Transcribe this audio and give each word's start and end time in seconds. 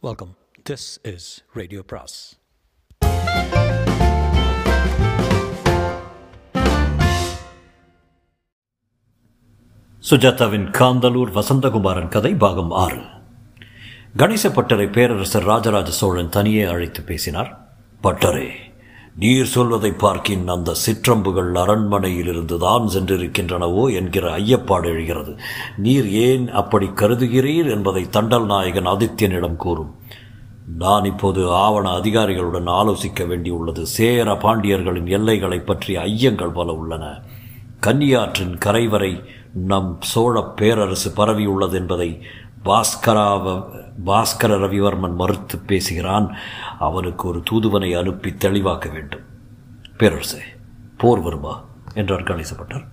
Welcome 0.00 0.36
this 0.70 1.14
is 1.14 1.44
radio 1.52 1.82
பிராஸ் 1.86 2.38
சுஜாதாவின் 10.10 10.70
காந்தலூர் 10.70 11.32
வசந்தகுமாரன் 11.32 12.08
கதை 12.08 12.34
பாகம் 12.34 12.70
ஆறு. 12.70 13.00
கணேச 14.16 14.48
பட்டரை 14.48 14.92
பேரரசர் 14.92 15.44
ராஜராஜ 15.44 15.90
சோழன் 15.90 16.28
தனியே 16.28 16.62
அழைத்து 16.62 17.02
பேசினார் 17.02 17.68
பட்டரே. 18.02 18.67
நீர் 19.18 19.46
சொல்வதை 19.46 19.90
பார்க்கின் 19.90 20.48
அந்த 20.48 20.74
சிற்றம்புகள் 20.86 21.48
அரண்மனையிலிருந்து 21.54 22.56
தான் 22.58 22.86
சென்றிருக்கின்றனவோ 22.86 23.94
என்கிற 23.94 24.36
ஐயப்பாடு 24.36 24.84
எழுகிறது. 24.84 25.36
நீர் 25.76 26.10
ஏன் 26.10 26.50
அப்படி 26.50 26.86
கருதுகிறீர் 26.86 27.70
என்பதை 27.70 28.04
தண்டல் 28.04 28.44
நாயகன் 28.44 28.86
ஆதித்யனிடம் 28.86 29.56
கூறும். 29.56 29.94
நான் 30.78 31.04
இப்போது 31.04 31.52
ஆவண 31.52 31.90
அதிகாரிகளுடன் 31.90 32.66
ஆலோசிக்க 32.66 33.24
வேண்டியுள்ளது. 33.24 33.82
சேர 33.82 34.32
பாண்டியர்களின் 34.32 35.06
எல்லைகளை 35.06 35.58
பற்றிய 35.58 36.00
ஐயங்கள் 36.00 36.54
பல 36.54 36.72
உள்ளன. 36.72 37.20
கன்னியாற்றின் 37.86 38.56
கரைவரை 38.64 39.24
நம் 39.52 39.96
சோழ 40.00 40.42
பேரரசு 40.42 41.10
பரவியுள்ளது 41.16 41.72
என்பதை 41.72 42.22
பாஸ்கராவ 42.64 43.62
பாஸ்கர 44.06 44.56
ரவிவர்மன் 44.56 45.14
மறுத்து 45.14 45.58
பேசுகிறான். 45.58 46.36
அவனுக்கு 46.78 47.28
ஒரு 47.28 47.42
தூதுவனை 47.50 47.98
அனுப்பி 47.98 48.34
தெளிவாக்க 48.34 48.88
வேண்டும். 48.88 49.20
பேரரசே 49.98 50.40
போர் 50.96 51.20
வருமா? 51.20 51.64
என்றார் 51.94 52.22
கணேசப்பட்டர் 52.22 52.86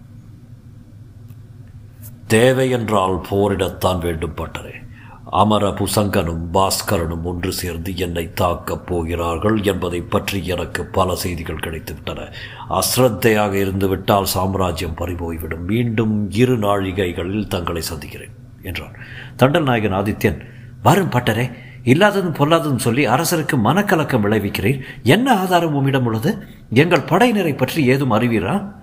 தேவை 2.27 2.69
என்றால் 2.69 3.25
போரிடத்தான் 3.29 3.99
வேண்டும் 3.99 4.35
பட்டரே. 4.35 4.83
அமர 5.29 5.69
புசங்கனும் 5.69 6.45
பாஸ்கரனும் 6.53 7.23
ஒன்று 7.23 7.51
சேர்ந்து 7.51 7.97
என்னை 7.97 8.33
தாக்கப் 8.33 8.85
போகிறார்கள் 8.85 9.61
என்பதை 9.61 10.01
பற்றி 10.01 10.45
எனக்கு 10.45 10.85
பல 10.85 11.15
செய்திகள் 11.15 11.63
கிடைத்துவிட்டன. 11.63 12.33
அஸ்ரத்தையாக 12.69 13.53
இருந்துவிட்டால் 13.53 14.25
சாம்ராஜ்யம் 14.25 14.95
பறிபோய்விடும். 14.95 15.65
மீண்டும் 15.65 16.31
இரு 16.31 16.57
நாழிகைகளில் 16.57 17.47
தங்களை 17.47 17.81
சந்திக்கிறேன். 17.81 18.44
என்றார் 18.65 18.99
தண்டல் 19.37 19.63
நாயகன் 19.63 19.99
ஆதித்யன் 19.99 20.39
வரும் 20.83 21.09
பட்டரே 21.09 21.51
இல்லாததும் 21.83 22.33
பொல்லாததும் 22.33 22.83
சொல்லி 22.85 23.07
அரசருக்கு 23.07 23.57
மனக்கலக்கம் 23.63 24.23
விளைவிக்கிறீர். 24.25 24.81
என்ன 25.03 25.37
ஆதாரம் 25.37 25.73
உம்மிடம் 25.73 26.05
உள்ளது? 26.05 26.47
எங்கள் 26.69 26.99
படையினரை 26.99 27.57
பற்றி 27.57 27.85
ஏதும் 27.85 28.11
அறிவீரா? 28.11 28.73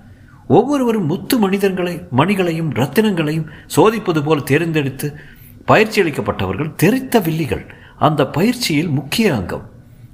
ஒவ்வொருவரும் 0.48 1.06
முத்து 1.06 1.38
மனிதர்களை 1.38 2.06
மணிகளையும் 2.10 2.72
ரத்தினங்களையும் 2.72 3.48
சோதிப்பது 3.76 4.22
போல் 4.24 4.42
தேர்ந்தெடுத்து 4.42 5.18
பயிற்சி 5.64 6.02
அளிக்கப்பட்டவர்கள் 6.02 6.74
தெரித்த 6.74 7.20
வில்லிகள். 7.20 7.74
அந்த 7.98 8.26
பயிற்சியில் 8.26 8.88
முக்கிய 8.88 9.34
அங்கம். 9.34 9.66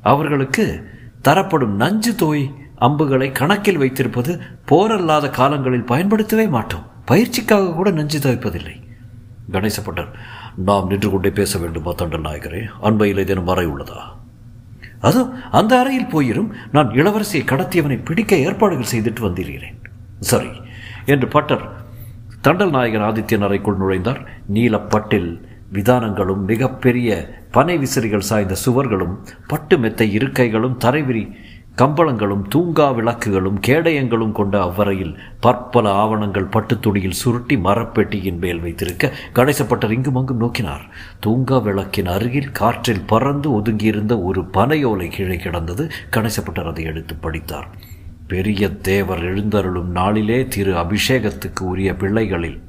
அவர்களுக்கு 0.03 0.89
தரப்படும் 1.23 1.77
நஞ்சு 1.77 2.15
தோய் 2.15 2.51
அம்புகளை 2.77 3.33
கணக்கில் 3.33 3.79
வைத்திருப்பது 3.79 4.41
போரல்லாத 4.65 5.31
காலங்களில் 5.31 5.89
பயன்படுத்தவே 5.93 6.47
மாட்டோம். 6.47 6.87
பயிற்சிக்காக 7.09 7.75
கூட 7.75 7.91
நஞ்சு 7.91 8.19
துவைப்பதில்லை 8.19 8.77
கணேசப்பட்டர் 9.53 10.11
நாம் 10.69 10.87
நின்று 10.87 11.11
கொண்டே 11.11 11.31
பேச 11.31 11.59
வேண்டுமா 11.59 11.93
தண்டன் 11.93 12.25
நாயகரே. 12.25 12.63
அண்மையில் 12.81 13.19
ஏதேனும் 13.19 13.47
அறை 13.47 13.67
உள்ளதா? 13.67 14.01
அதோ 15.01 15.23
அந்த 15.51 15.73
அறையில் 15.79 16.13
போயிரும். 16.15 16.51
நான் 16.73 16.89
இளவரசியை 16.91 17.43
கடத்தியவனை 17.53 17.99
பிடிக்க 18.05 18.37
ஏற்பாடுகள் 18.37 18.93
செய்துட்டு 18.93 19.21
வந்திருக்கிறேன் 19.21 19.79
சரி 20.21 20.51
என்று 21.05 21.29
பட்டர் 21.29 21.65
தண்டல் 22.43 22.71
நாயகன் 22.71 23.07
ஆதித்யன் 23.11 23.47
அறைக்குள் 23.47 23.81
நுழைந்தார். 23.83 24.21
நீலப்பட்டில் 24.55 25.31
விதானங்களும் 25.73 26.43
மிகப்பெரிய 26.45 27.09
பனை 27.51 27.79
விசிறிகள் 27.79 28.29
சாய்ந்த 28.29 28.55
சுவர்களும் 28.65 29.15
பட்டு 29.47 29.79
மெத்தை 29.79 30.17
இருக்கைகளும் 30.19 30.77
தரைவிரி 30.85 31.25
கம்பளங்களும் 31.79 32.43
தூங்கா 32.55 32.95
விளக்குகளும் 32.95 33.61
கேடயங்களும் 33.67 34.33
கொண்ட 34.33 34.61
அவ்வறையில் 34.61 35.19
பற்பல 35.41 35.93
ஆவணங்கள் 35.93 36.45
பட்டுத்துணியில் 36.45 37.11
சுருட்டி 37.11 37.57
மரப்பெட்டியின் 37.57 38.39
மேல் 38.39 38.61
வைத்திருக்க 38.61 39.13
கணேசப்பட்டர் 39.35 39.93
இங்கும் 39.93 40.15
அங்கும் 40.15 40.41
நோக்கினார். 40.41 40.81
தூங்கா 41.27 41.63
விளக்கின் 41.63 42.07
அருகில் 42.07 42.53
காற்றில் 42.53 43.07
பறந்து 43.07 43.61
ஒதுங்கியிருந்த 43.61 44.23
ஒரு 44.23 44.43
பனையோலை 44.43 45.09
கீழே 45.09 45.37
கிடந்தது. 45.37 45.91
கணேசப்பட்டர் 46.11 46.67
அதை 46.67 46.85
எடுத்து 46.85 47.15
படித்தார். 47.15 47.69
பெரிய 48.27 48.69
தேவர் 48.69 49.23
எழுந்தருளும் 49.23 49.91
நாளிலே 49.91 50.47
திரு 50.47 50.73
அபிஷேகத்துக்கு 50.75 51.61
உரிய 51.61 51.95
பிள்ளைகளில் 51.95 52.61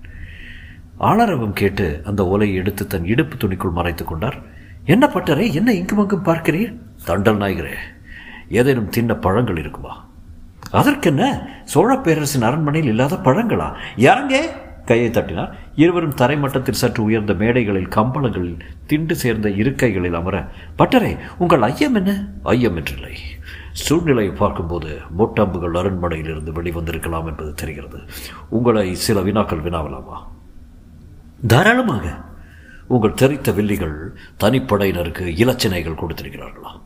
ஆளரவம் 0.98 1.54
கேட்டு 1.54 2.02
அந்த 2.04 2.28
ஓலையை 2.28 2.58
எடுத்து 2.58 2.88
தன் 2.88 3.06
இடுப்பு 3.06 3.36
துணிக்குள் 3.38 3.72
மறைத்துக் 3.72 4.08
கொண்டார். 4.08 4.38
என்ன 4.86 5.08
பட்டரே 5.08 5.54
என்ன 5.54 5.74
இங்கும் 5.74 6.00
அங்கும் 6.00 6.26
பார்க்கிறீர்? 6.26 6.76
தண்டல் 7.08 7.42
நாயகரே 7.42 7.74
ஏதேனும் 8.50 8.90
தின்ன 8.90 9.14
பழங்கள் 9.14 9.58
இருக்குமா? 9.58 10.08
அதற்கென்ன? 10.72 11.48
சோழ 11.64 11.96
பேரரசின் 11.98 12.42
அரண்மனையில் 12.42 12.90
இல்லாத 12.90 13.16
பழங்களா? 13.16 13.74
யாரங்கே 13.96 14.40
கையை 14.86 15.10
தட்டினார். 15.10 15.56
இருவரும் 15.76 16.16
தரைமட்டத்தில் 16.16 16.74
சற்று 16.74 17.04
உயர்ந்த 17.04 17.34
மேடைகளில் 17.34 17.88
கம்பளங்களில் 17.88 18.60
திண்டு 18.86 19.16
சேர்ந்த 19.16 19.50
இருக்கைகளில் 19.50 20.14
அமர 20.14 20.48
பட்டரே 20.78 21.18
உங்கள் 21.38 21.62
ஐயம் 21.62 21.96
என்ன? 21.96 22.28
ஐயம் 22.44 22.78
என்றில்லை. 22.78 23.14
சூழ்நிலையை 23.72 24.34
பார்க்கும்போது 24.34 24.98
மொட்டம்புகள் 25.18 25.78
அரண்மனையிலிருந்து 25.78 26.52
வெளிவந்திருக்கலாம் 26.52 27.26
என்பது 27.26 27.54
தெரிகிறது. 27.54 28.00
உங்களை 28.50 28.96
சில 28.96 29.22
வினாக்கள் 29.22 29.62
வினாவலாமா? 29.62 30.18
தாராளமாக. 31.48 32.16
உங்கள் 32.88 33.14
தெரித்த 33.14 33.52
வில்லிகள் 33.52 34.16
தனிப்படையினருக்கு 34.40 35.26
இலச்சினைகள் 35.28 35.96
கொடுத்திருக்கிறார்களா? 35.96 36.82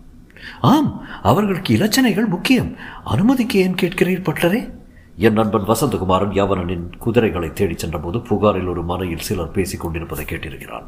ஆம் 0.63 1.01
அவர்களுக்கு 1.22 1.78
இலச்சனைகள் 1.78 2.28
முக்கியம். 2.28 2.75
அனுமதிக்கு 3.03 3.59
ஏன் 3.59 3.75
கேட்கிறீர் 3.81 4.28
பட்டரே? 4.28 4.69
என் 5.18 5.34
நண்பன் 5.34 5.66
வசந்தகுமாரன் 5.68 6.35
யவனனின் 6.38 6.85
குதிரைகளை 7.00 7.53
தேடிச் 7.53 7.78
சென்றபோது 7.78 8.19
புகாரில் 8.19 8.68
ஒரு 8.68 8.84
மனையில் 8.84 9.25
சிலர் 9.28 9.51
பேசிக் 9.51 9.79
கொண்டிருப்பதை 9.79 10.25
கேட்டிருக்கிறான். 10.25 10.85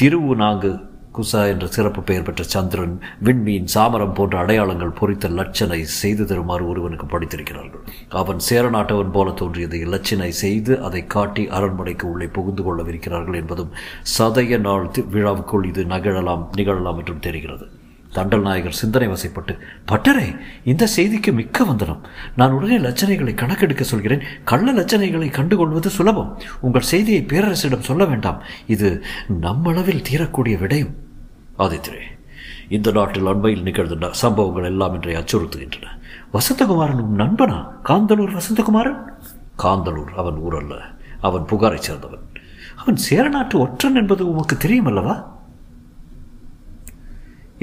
திருவு 0.00 0.34
நாங்கு 0.34 0.78
குசா 1.14 1.46
என்ற 1.46 1.66
சிறப்பு 1.66 2.02
பெயர் 2.02 2.22
பெற்ற 2.22 2.42
சந்திரன் 2.44 3.00
விண்மீன் 3.24 3.68
சாமரம் 3.74 4.14
போன்ற 4.14 4.38
அடையாளங்கள் 4.38 4.96
பொறித்த 5.00 5.28
லட்சனை 5.28 5.80
செய்து 5.82 6.24
தருமாறு 6.24 6.68
ஒருவனுக்கு 6.68 7.06
படித்திருக்கிறார்கள். 7.06 7.84
அவன் 8.08 8.40
சேரநாட்டவன் 8.50 9.12
போல 9.12 9.30
தோன்றியது 9.30 9.78
இலச்சினை 9.78 10.28
செய்து 10.28 10.82
அதை 10.82 11.06
காட்டி 11.06 11.48
அரண்மனைக்கு 11.48 12.10
உள்ளே 12.10 12.26
புகுந்து 12.26 12.64
கொள்ளவிருக்கிறார்கள் 12.64 13.34
என்பதும் 13.34 13.70
சதய 14.18 14.58
நாள் 14.58 14.90
விழாவுக்குள் 15.12 15.64
இது 15.64 15.84
நகழலாம் 15.84 16.48
நிகழலாம் 16.56 16.98
என்றும் 16.98 17.24
தெரிகிறது. 17.28 17.68
தண்டல் 18.14 18.40
நாயகர் 18.40 18.72
சிந்தனை 18.72 19.08
வசைப்பட்டு 19.08 19.58
பட்டரே 19.92 20.38
இந்த 20.64 20.88
செய்திக்கு 20.96 21.32
மிக்க 21.32 21.64
வந்தனம். 21.64 22.06
நான் 22.36 22.50
உடனே 22.50 22.78
லட்சணைகளை 22.78 23.34
கணக்கெடுக்க 23.34 23.80
சொல்கிறேன். 23.80 24.22
கள்ள 24.44 24.72
லட்சணைகளை 24.72 25.30
கண்டுகொள்வது 25.30 25.86
சுலபம். 25.86 26.40
உங்கள் 26.60 26.82
செய்தியை 26.82 27.24
பேரரசிடம் 27.28 27.78
சொல்ல 27.78 28.04
வேண்டாம். 28.04 28.42
இது 28.66 29.04
நம்மளவில் 29.42 30.02
தீரக்கூடிய 30.10 30.56
விடயம். 30.58 30.94
ஆதித்யரே 31.58 32.00
இந்த 32.68 32.90
நாட்டில் 32.90 33.26
அண்மையில் 33.26 33.62
நிகழ்ந்த 33.62 34.08
சம்பவங்கள் 34.10 34.64
எல்லாம் 34.64 34.94
இன்றை 34.94 35.14
அச்சுறுத்துகின்றன. 35.14 35.84
வசந்தகுமாரன் 36.32 37.00
உன் 37.00 37.20
நண்பனா? 37.20 37.66
காந்தலூர் 37.84 38.34
வசந்தகுமாரன்? 38.34 39.02
காந்தலூர். 39.58 40.10
அவன் 40.16 40.34
ஊரல்ல. 40.34 40.78
அவன் 41.20 41.42
புகாரைச் 41.42 41.90
சேர்ந்தவன். 41.90 42.40
அவன் 42.76 42.96
சேரநாட்டு 42.96 43.58
ஒற்றன் 43.58 43.94
என்பது 43.94 44.30
உமக்கு 44.30 44.56
தெரியும் 44.56 44.86
அல்லவா 44.86 45.31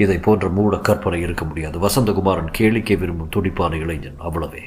இதை 0.00 0.18
போன்ற 0.18 0.48
மூட 0.48 0.76
கற்பனை 0.78 1.20
இருக்க 1.20 1.44
முடியாது. 1.44 1.78
வசந்தகுமாரன் 1.78 2.52
கேளிக்கை 2.58 2.98
விரும்பும் 2.98 3.28
துடிப்பான 3.28 3.76
இளைஞன் 3.76 4.20
அவ்வளவே. 4.20 4.62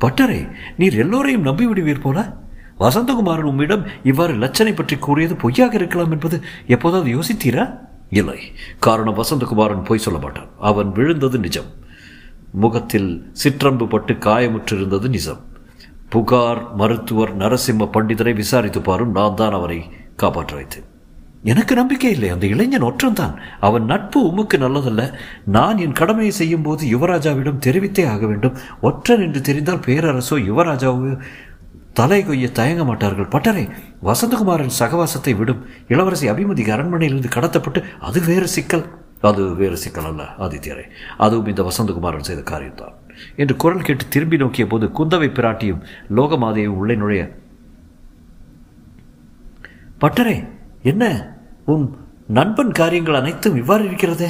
பட்டரே 0.00 0.40
நீர் 0.76 0.96
எல்லோரையும் 0.98 1.42
நம்பி 1.42 1.66
விடுவீர் 1.66 2.00
போல. 2.00 2.36
வசந்தகுமாரன் 2.80 3.50
உம்மிடம் 3.52 3.84
இவ்வாறு 4.02 4.34
லட்சனை 4.34 4.74
பற்றி 4.74 4.96
கூறியது 4.96 5.34
பொய்யாக 5.36 5.74
இருக்கலாம் 5.74 6.10
என்பது 6.10 6.42
எப்போதாவது 6.66 7.10
யோசித்தீரா? 7.16 7.64
இல்லை. 8.10 8.38
காரணம் 8.78 9.16
வசந்தகுமாரன் 9.16 9.84
பொய் 9.84 9.98
சொல்ல 9.98 10.20
மாட்டான். 10.20 10.48
அவன் 10.58 10.92
விழுந்தது 10.92 11.38
நிஜம். 11.38 11.70
முகத்தில் 12.52 13.10
சிற்றம்பு 13.42 13.88
பட்டு 13.88 14.12
காயமுற்றிருந்தது 14.12 15.08
நிஜம். 15.08 15.40
புகார் 16.08 16.74
மருத்துவர் 16.74 17.36
நரசிம்ம 17.36 17.88
பண்டிதரை 17.92 18.34
விசாரித்து 18.34 18.80
பாரும் 18.80 19.12
நான் 19.12 19.34
தான் 19.34 19.52
அவரை 19.52 19.80
காப்பாற்ற 20.16 20.56
வைத்தேன். 20.56 20.88
எனக்கு 21.42 21.74
நம்பிக்கை 21.74 22.10
இல்லை 22.10 22.28
அந்த 22.28 22.46
இளைஞன் 22.46 22.82
ஒற்றன்தான். 22.82 23.36
அவன் 23.60 23.84
நட்பு 23.84 24.26
உமக்கு 24.26 24.58
நல்லதல்ல. 24.58 25.14
நான் 25.44 25.78
என் 25.78 25.92
கடமையை 25.92 26.32
செய்யும் 26.32 26.62
போது 26.62 26.86
யுவராஜாவிடம் 26.86 27.62
தெரிவித்தே 27.66 28.08
ஆக 28.08 28.26
வேண்டும். 28.26 28.56
ஒற்றன் 28.80 29.20
என்று 29.20 29.40
தெரிந்தால் 29.40 29.78
பேரரசோ 29.78 30.38
யுவராஜாவோ 30.48 31.20
தலை 31.92 32.24
கொய்ய 32.24 32.52
தயங்க 32.52 32.84
மாட்டார்கள். 32.84 33.24
பட்டரே 33.24 33.70
வசந்தகுமாரன் 34.04 34.76
சகவாசத்தை 34.78 35.36
விடும். 35.36 35.66
இளவரசி 35.88 36.30
அபிமதிக்கு 36.30 36.72
அரண்மனையிலிருந்து 36.76 37.28
கடத்தப்பட்டு 37.28 37.82
அது 38.00 38.20
வேறு 38.20 38.48
சிக்கல். 38.48 38.86
அது 39.20 39.54
வேறு 39.54 39.76
சிக்கல் 39.76 40.04
அல்ல 40.04 40.22
ஆதித்யரே. 40.38 40.84
அதுவும் 41.16 41.46
இந்த 41.46 41.62
வசந்தகுமாரன் 41.62 42.28
செய்த 42.28 42.42
காரியம்தான். 42.42 42.94
என்று 43.36 43.56
குரல் 43.56 43.82
கேட்டு 43.82 44.04
திரும்பி 44.08 44.36
நோக்கிய 44.36 44.66
போது 44.66 44.86
குந்தவை 44.86 45.28
பிராட்டியும் 45.28 45.80
லோகமாதையும் 46.16 46.78
உள்ளே 46.80 46.96
நுழைய 46.96 47.36
பட்டரே 49.98 50.48
என்ன? 50.82 51.34
உன் 51.64 51.96
நண்பன் 52.26 52.72
காரியங்கள் 52.72 53.14
அனைத்தும் 53.14 53.56
இவ்வாறு 53.56 53.84
இருக்கிறதே? 53.84 54.28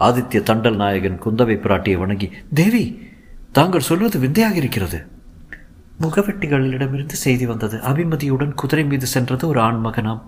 ஆதித்ய 0.00 0.40
தண்டல் 0.42 0.76
நாயகன் 0.76 1.22
குந்தவை 1.22 1.56
பிராட்டியை 1.56 1.98
வணங்கி 1.98 2.30
தேவி 2.54 3.12
தாங்கள் 3.52 3.80
சொல்வது 3.80 4.18
விந்தையாக 4.18 4.54
இருக்கிறது. 4.54 5.06
முகவெட்டிகளிடமிருந்து 6.00 7.12
செய்தி 7.12 7.46
வந்தது. 7.46 7.76
அபிமதியுடன் 7.76 8.54
குதிரை 8.54 8.84
மீது 8.84 9.06
சென்றது 9.06 9.46
ஒரு 9.46 9.60
ஆண் 9.60 9.80
மகனாம் 9.84 10.20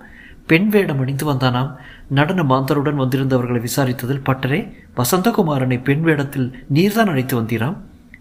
பெண் 0.46 0.68
வேடம் 0.68 1.00
அணிந்து 1.00 1.32
வந்தானாம். 1.32 1.74
நடன 2.08 2.42
மாந்தருடன் 2.42 3.00
வந்திருந்தவர்களை 3.02 3.60
விசாரித்ததில் 3.60 4.22
பட்டரே 4.26 4.72
வசந்தகுமாரனை 4.96 5.82
பெண் 5.82 6.00
வேடத்தில் 6.00 6.66
நீர்தான் 6.74 7.06
அழைத்து 7.06 7.40
வந்தீராம். 7.40 7.76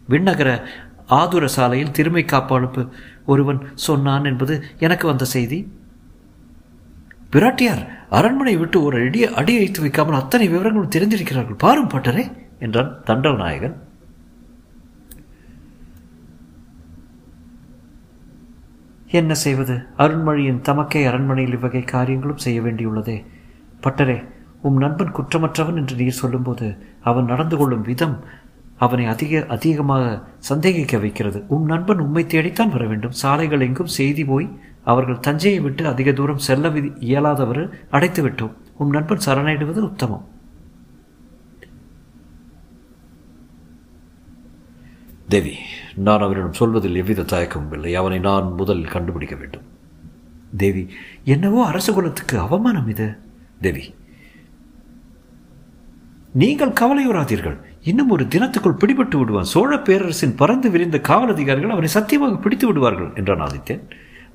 விண்ணகர 0.09 0.61
ஆதுர 1.07 1.47
சாலையில் 1.47 1.91
திருமை 1.91 2.25
காப்பாளுப்பு. 2.25 2.89
ஒருவன் 3.25 3.59
சொன்னான் 3.73 4.25
என்பது 4.25 4.63
எனக்கு 4.79 5.07
வந்த 5.07 5.25
செய்தி. 5.25 5.71
பிராட்டியார் 7.35 7.81
அரண்மனை 8.09 8.57
விட்டு 8.57 8.77
ஒரு 8.83 8.97
அடி 9.05 9.21
அடி 9.39 9.53
வைத்து 9.57 9.81
வைக்காமல் 9.81 10.19
அத்தனை 10.19 10.45
விவரங்களும் 10.49 10.93
தெரிந்திருக்கிறார்கள். 10.95 11.57
பாரும் 11.57 11.89
பட்டரே 11.89 12.23
என்றான் 12.59 12.91
தண்டல் 13.05 13.35
நாயகன். 13.35 13.75
என்ன 19.11 19.33
செய்வது? 19.33 19.75
அருண்மொழியின் 19.97 20.61
தமக்கை 20.61 21.05
அரண்மனையில் 21.05 21.53
இவ்வகை 21.53 21.81
காரியங்களும் 21.81 22.43
செய்ய 22.45 22.61
வேண்டியுள்ளதே. 22.61 23.17
பட்டரே 23.83 24.17
உம் 24.61 24.77
நண்பன் 24.77 25.11
குற்றமற்றவன் 25.11 25.75
என்று 25.75 25.95
நீர் 25.95 26.19
சொல்லும்போது 26.21 26.67
அவன் 27.01 27.25
நடந்து 27.25 27.57
கொள்ளும் 27.57 27.81
விதம் 27.81 28.15
அவனை 28.77 29.05
அதிக 29.05 29.45
அதிகமாக 29.47 30.05
சந்தேகிக்க 30.39 30.97
வைக்கிறது. 30.97 31.43
உம் 31.47 31.65
நண்பன் 31.65 31.99
உம்மை 31.99 32.23
தேடித்தான் 32.25 32.69
வர 32.69 32.85
வேண்டும். 32.85 33.11
சாலைகள் 33.11 33.59
எங்கும் 33.59 33.93
செய்தி 33.97 34.25
போய் 34.25 34.47
அவர்கள் 34.91 35.23
தஞ்சையை 35.27 35.59
விட்டு 35.65 35.83
அதிக 35.93 36.09
தூரம் 36.19 36.45
செல்ல 36.47 36.71
இயலாதவர் 37.09 37.63
அடைத்து 37.97 38.21
விட்டோம். 38.27 38.55
உம் 38.77 38.95
நண்பன் 38.95 39.25
சரணடைவது 39.25 39.81
உத்தமம். 39.89 40.25
தேவி 45.33 45.53
நான் 46.05 46.23
அவரிடம் 46.25 46.57
சொல்வதில் 46.59 46.99
எவ்வித 47.01 47.27
தயக்கமும் 47.33 47.75
இல்லை. 47.77 47.91
அவனை 48.01 48.19
நான் 48.29 48.47
முதலில் 48.59 48.93
கண்டுபிடிக்க 48.95 49.35
வேண்டும். 49.35 49.65
தேவி 50.63 50.83
என்னவோ 51.33 51.61
அரச 51.71 51.87
குலத்துக்கு 51.93 52.35
அவமானம் 52.45 52.89
இது. 52.93 53.07
தேவி 53.61 53.85
நீங்கள் 56.41 56.77
கவலையுறாதீர்கள். 56.79 57.57
இன்னும் 57.89 58.09
ஒரு 58.13 58.23
தினத்துக்குள் 58.33 58.79
பிடிபட்டு 58.79 59.17
விடுவான். 59.19 59.51
சோழ 59.53 59.71
பேரரசின் 59.87 60.39
பறந்து 60.41 60.69
விரிந்த 60.73 60.97
காவல் 61.09 61.33
அதிகாரிகள் 61.33 61.75
அவனை 61.75 61.89
சத்தியமாக 61.97 62.37
பிடித்து 62.45 62.67
விடுவார்கள் 62.67 63.11
என்றான் 63.15 63.43
ஆதித்யன். 63.47 63.83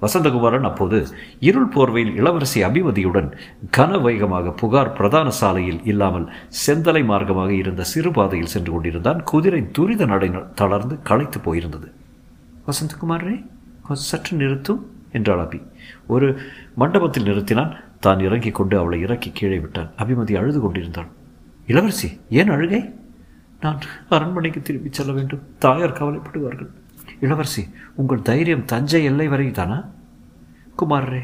வசந்தகுமாரன் 0.02 0.62
அப்போது 0.62 1.06
இருள் 1.40 1.68
போர்வையில் 1.68 2.14
இளவரசி 2.14 2.62
அபிமதியுடன் 2.62 3.36
கனவேகமாக 3.76 4.56
புகார் 4.56 4.92
பிரதான 4.92 5.30
சாலையில் 5.30 5.80
இல்லாமல் 5.84 6.26
செந்தலை 6.66 7.02
மார்க்கமாக 7.12 7.50
இருந்த 7.50 7.82
சிறு 7.82 8.10
பாதையில் 8.10 8.52
சென்று 8.54 8.72
கொண்டிருந்தான். 8.72 9.22
குதிரை 9.22 9.70
துரித 9.70 10.06
நடை 10.06 10.30
தளர்ந்து 10.54 11.02
களைத்து 11.02 11.40
போயிருந்தது. 11.40 11.88
வசந்தகுமாரே 12.66 13.46
சற்று 13.92 14.36
நிறுத்தும் 14.36 14.82
என்றாள் 15.12 15.38
அபி. 15.38 15.62
ஒரு 16.06 16.38
மண்டபத்தில் 16.74 17.24
நிறுத்தினான். 17.24 17.76
தான் 18.00 18.20
இறங்கிக் 18.20 18.54
கொண்டு 18.54 18.78
அவளை 18.78 19.00
இறக்கி 19.00 19.30
கீழே 19.34 19.58
விட்டான். 19.58 19.90
அபிமதி 19.98 20.34
அழுது 20.36 20.60
கொண்டிருந்தாள். 20.60 21.08
இளவரசி 21.66 22.20
ஏன் 22.30 22.50
அழுகை? 22.50 22.94
நான் 23.60 23.80
அரண்மனைக்கு 24.08 24.62
திரும்பிச் 24.62 24.92
செல்ல 24.92 25.12
வேண்டும். 25.12 25.42
தாயார் 25.58 25.98
கவலைப்படுவார்கள். 25.98 26.70
இளவரசி 27.24 27.62
உங்கள் 28.00 28.26
தைரியம் 28.28 28.68
தஞ்சை 28.72 29.00
எல்லை 29.10 29.26
வரை 29.32 29.46
தானா 29.58 29.78
குமாரரே 30.78 31.22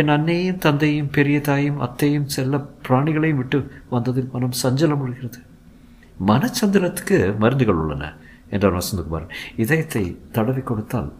என் 0.00 0.12
அன்னையும் 0.14 0.62
தந்தையும் 0.64 1.10
பெரிய 1.16 1.38
தாயும் 1.48 1.82
அத்தையும் 1.86 2.30
செல்ல 2.34 2.58
பிராணிகளையும் 2.86 3.40
விட்டு 3.40 3.58
வந்ததில் 3.90 4.30
மனம் 4.32 4.56
சஞ்சலம் 4.62 5.02
உழுகிறது. 5.04 5.40
மனச்சந்திரத்துக்கு 6.30 7.18
மருந்துகள் 7.42 7.80
உள்ளன 7.82 8.04
என்றார் 8.54 8.76
வசந்தகுமார் 8.78 9.26
இதயத்தை 9.62 10.04
தடவி 10.36 10.62
கொடுத்தால் 10.62 11.10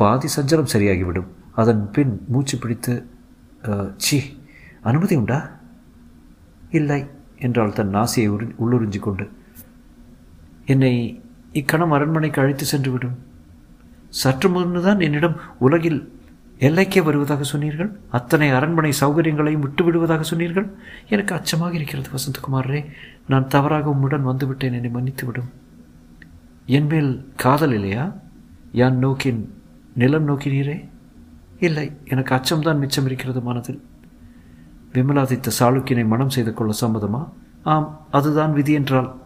பாதி 0.00 0.28
சஞ்சலம் 0.36 0.72
சரியாகிவிடும். 0.74 1.30
அதன் 1.60 1.82
பின் 1.94 2.12
மூச்சு 2.32 2.56
பிடித்து 2.58 2.94
சி 4.04 4.18
அனுமதி 4.90 5.14
உண்டா? 5.20 5.38
இல்லை 6.78 7.00
என்றால் 7.46 7.76
தன் 7.78 7.94
நாசியை 7.96 8.28
உரு 8.34 8.46
உள்ளுறிஞ்சு 8.62 9.00
கொண்டு. 9.06 9.26
என்னை 10.72 10.94
இக்கணம் 11.52 11.90
அரண்மனைக்கு 11.90 12.40
அழைத்து 12.40 12.64
சென்றுவிடும். 12.72 13.16
சற்று 14.08 14.48
முன்னுதான் 14.48 15.02
என்னிடம் 15.02 15.36
உலகில் 15.58 16.18
எல்லைக்கே 16.58 17.02
வருவதாக 17.02 17.42
சொன்னீர்கள்? 17.42 17.98
அத்தனை 18.10 18.48
அரண்மனை 18.48 18.92
சௌகரியங்களையும் 19.00 19.58
விட்டு 19.58 19.84
விடுவதாக 19.84 20.22
சொன்னீர்கள்? 20.22 20.72
எனக்கு 21.08 21.34
அச்சமாக 21.34 21.74
இருக்கிறது 21.74 22.08
வசந்தகுமாரே 22.10 22.86
நான் 23.28 23.48
தவறாக 23.48 23.90
உம்முடன் 23.90 24.28
வந்துவிட்டேன் 24.28 24.82
என்னை 24.82 24.90
மன்னித்துவிடும். 24.94 25.50
என்மேல் 26.66 27.32
காதல் 27.36 27.72
இல்லையா? 27.72 28.16
யான் 28.72 28.98
நோக்கின் 28.98 29.54
நிலம் 29.94 30.28
நோக்கினீரே? 30.28 30.88
இல்லை 31.60 31.96
எனக்கு 32.04 32.34
அச்சம்தான் 32.34 32.78
மிச்சம் 32.78 33.04
இருக்கிறது 33.04 33.40
மனதில். 33.40 33.82
விமலாதித்த 34.92 35.50
சாளுக்கியனை 35.58 36.06
மனம் 36.06 36.30
செய்து 36.30 36.54
கொள்ள 36.54 36.74
சம்மதமா? 36.80 37.28
ஆம் 37.62 38.06
அதுதான் 38.10 38.52
விதி 38.52 38.72
என்றால் 38.72 39.19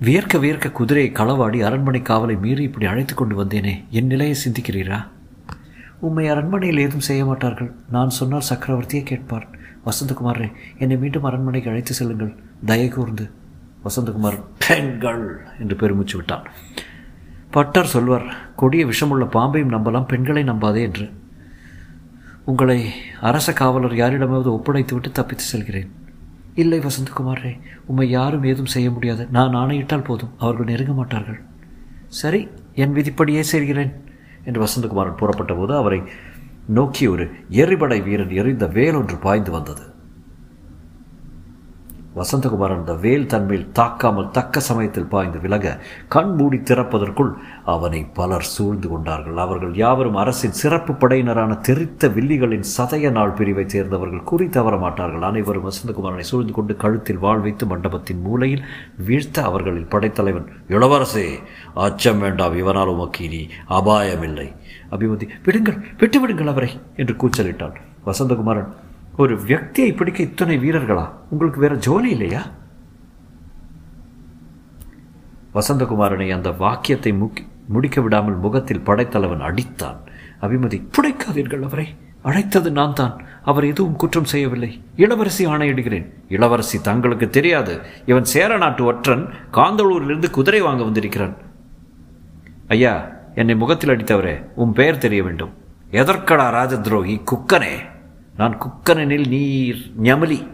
வியர்க்க 0.00 0.38
வியர்க்க 0.38 0.70
குதிரையை 0.70 1.12
களவாடி 1.12 1.64
அரண்மனை 1.64 2.00
காவலை 2.00 2.40
மீறி 2.40 2.62
இப்படி 2.62 2.86
அழைத்து 2.86 3.14
கொண்டு 3.14 3.44
வந்தேனே. 3.44 3.84
என் 3.90 4.06
நிலையை 4.06 4.36
சிந்திக்கிறீரா? 4.44 5.06
உம்மை 6.00 6.28
அரண்மனையில் 6.28 6.78
ஏதும் 6.78 7.00
செய்ய 7.00 7.24
மாட்டார்கள். 7.24 7.72
நான் 7.90 8.10
சொன்னால் 8.10 8.48
சக்கரவர்த்தியே 8.50 9.02
கேட்பார். 9.02 9.46
வசந்தகுமாரே 9.86 10.52
என்னை 10.78 10.96
மீண்டும் 10.96 11.22
அரண்மனைக்கு 11.22 11.70
அழைத்து 11.70 11.94
செல்லுங்கள். 11.94 12.34
தயை 12.64 12.88
கூர்ந்து. 12.88 13.30
வசந்தகுமார் 13.84 14.38
பெண்கள்! 14.68 15.40
என்று 15.58 15.76
பெருமிச்சு 15.76 16.16
விட்டான். 16.16 16.46
பட்டர் 17.50 17.86
சொல்வார் 17.86 18.36
கொடிய 18.56 18.86
விஷமுள்ள 18.86 19.24
பாம்பையும் 19.24 19.72
நம்பலாம் 19.72 20.06
பெண்களை 20.06 20.44
நம்பாதே 20.44 20.82
என்று. 20.82 21.10
உங்களை 22.44 22.92
அரச 23.20 23.52
காவலர் 23.52 23.96
யாரிடமாவது 23.96 24.52
ஒப்படைத்து 24.52 24.94
விட்டு 24.94 25.12
தப்பித்து 25.12 25.44
செல்கிறேன். 25.44 25.90
இல்லை 26.62 26.78
வசந்தகுமாரே 26.78 27.52
உம்மை 27.86 28.06
யாரும் 28.10 28.46
ஏதும் 28.50 28.72
செய்ய 28.74 28.88
முடியாது. 28.90 29.22
நான் 29.36 29.52
ஆணையிட்டால் 29.52 30.06
போதும். 30.08 30.32
அவர்கள் 30.38 30.70
நெருங்க 30.70 30.92
மாட்டார்கள். 30.92 31.40
சரி 32.20 32.40
என் 32.74 32.92
விதிப்படியே 32.92 33.42
செய்கிறேன் 33.52 33.92
என்று 34.44 34.62
வசந்தகுமாரன் 34.64 35.20
புறப்பட்ட 35.20 35.54
போது 35.54 35.72
அவரை 35.76 36.00
நோக்கி 36.78 37.06
ஒரு 37.06 37.24
எரிபடை 37.62 37.98
வீரன் 38.02 38.34
எறிந்த 38.40 38.66
வேலொன்று 38.78 39.16
பாய்ந்து 39.20 39.50
வந்தது. 39.50 39.84
வசந்தகுமாரன் 42.20 42.80
அந்த 42.82 42.94
வேல் 43.04 43.28
தன்மேல் 43.32 43.66
தாக்காமல் 43.78 44.30
தக்க 44.36 44.60
சமயத்தில் 44.68 45.08
பாய்ந்து 45.12 45.38
விலக 45.44 45.74
கண் 46.14 46.32
மூடி 46.38 46.58
திறப்பதற்குள் 46.70 47.32
அவனை 47.74 48.00
பலர் 48.18 48.46
சூழ்ந்து 48.54 48.88
கொண்டார்கள். 48.92 49.38
அவர்கள் 49.44 49.74
யாவரும் 49.82 50.18
அரசின் 50.22 50.56
சிறப்பு 50.60 50.94
படையினரான 51.02 51.58
தெரித்த 51.68 52.08
வில்லிகளின் 52.16 52.66
சதய 52.76 53.10
நாள் 53.18 53.36
பிரிவை 53.40 53.64
சேர்ந்தவர்கள் 53.74 54.26
குறி 54.30 54.48
தவற 54.58 54.76
மாட்டார்கள். 54.84 55.26
அனைவரும் 55.30 55.68
வசந்தகுமாரனை 55.68 56.26
சூழ்ந்து 56.30 56.54
கொண்டு 56.58 56.76
கழுத்தில் 56.84 57.22
வாழ் 57.26 57.44
வைத்து 57.46 57.66
மண்டபத்தின் 57.66 58.24
மூலையில் 58.26 58.66
வீழ்த்த 59.08 59.44
அவர்களில் 59.50 59.90
படைத்தலைவன் 59.94 60.48
இளவரசே 60.76 61.26
அச்சம் 61.86 62.22
வேண்டாம் 62.24 62.58
இவனால் 62.62 62.92
உமக்கு 62.94 63.22
இனி 63.28 63.42
அபாயமில்லை. 63.78 64.48
அபிமதி 64.94 65.26
விடுங்கள் 65.46 65.80
விட்டுவிடுங்கள் 66.02 66.52
அவரை 66.52 66.70
என்று 67.00 67.16
கூச்சலிட்டான். 67.22 67.78
வசந்தகுமாரன் 68.06 68.70
ஒரு 69.18 69.34
வியக்தியை 69.44 69.90
பிடிக்க 69.92 70.18
இத்தனை 70.22 70.56
வீரர்களா 70.58 71.04
உங்களுக்கு 71.30 71.60
வேற 71.60 71.74
ஜோலி 71.86 72.10
இல்லையா 72.10 72.42
வசந்தகுமாரனை 75.54 76.28
அந்த 76.30 76.50
வாக்கியத்தை 76.58 77.12
முக்கி 77.12 77.44
முடிக்க 77.68 78.00
விடாமல் 78.00 78.36
முகத்தில் 78.36 78.84
படைத்தலைவன் 78.84 79.42
அடித்தான் 79.42 79.98
அபிமதி 80.40 80.78
புடைக்காதீர்கள் 80.96 81.64
அவரை 81.64 81.86
அழைத்தது 82.24 82.70
நான் 82.72 82.94
தான் 82.94 83.14
அவர் 83.42 83.64
எதுவும் 83.64 83.96
குற்றம் 83.96 84.30
செய்யவில்லை 84.30 84.70
இளவரசி 84.96 85.42
ஆணையிடுகிறேன் 85.46 86.06
இளவரசி 86.28 86.78
தங்களுக்கு 86.80 87.26
தெரியாது 87.30 87.74
இவன் 88.06 88.26
சேர 88.26 88.58
நாட்டு 88.58 88.82
ஒற்றன் 88.84 89.24
காந்தளூரிலிருந்து 89.50 90.30
குதிரை 90.30 90.60
வாங்க 90.60 90.82
வந்திருக்கிறான் 90.84 91.36
ஐயா 92.68 92.94
என்னை 93.34 93.54
முகத்தில் 93.54 93.94
அடித்தவரே 93.94 94.34
உன் 94.54 94.72
பெயர் 94.72 94.98
தெரிய 94.98 95.22
வேண்டும் 95.22 95.54
எதற்கடா 95.92 96.48
ராஜ 96.50 96.74
துரோகி 96.80 97.14
குக்கனே 97.24 97.74
நான் 98.38 98.58
குக்கனெனில் 98.58 99.28
நீர் 99.28 99.92
ஞமலி 100.02 100.48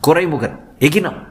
குறைமுகன் 0.00 0.74
எகினம். 0.78 1.24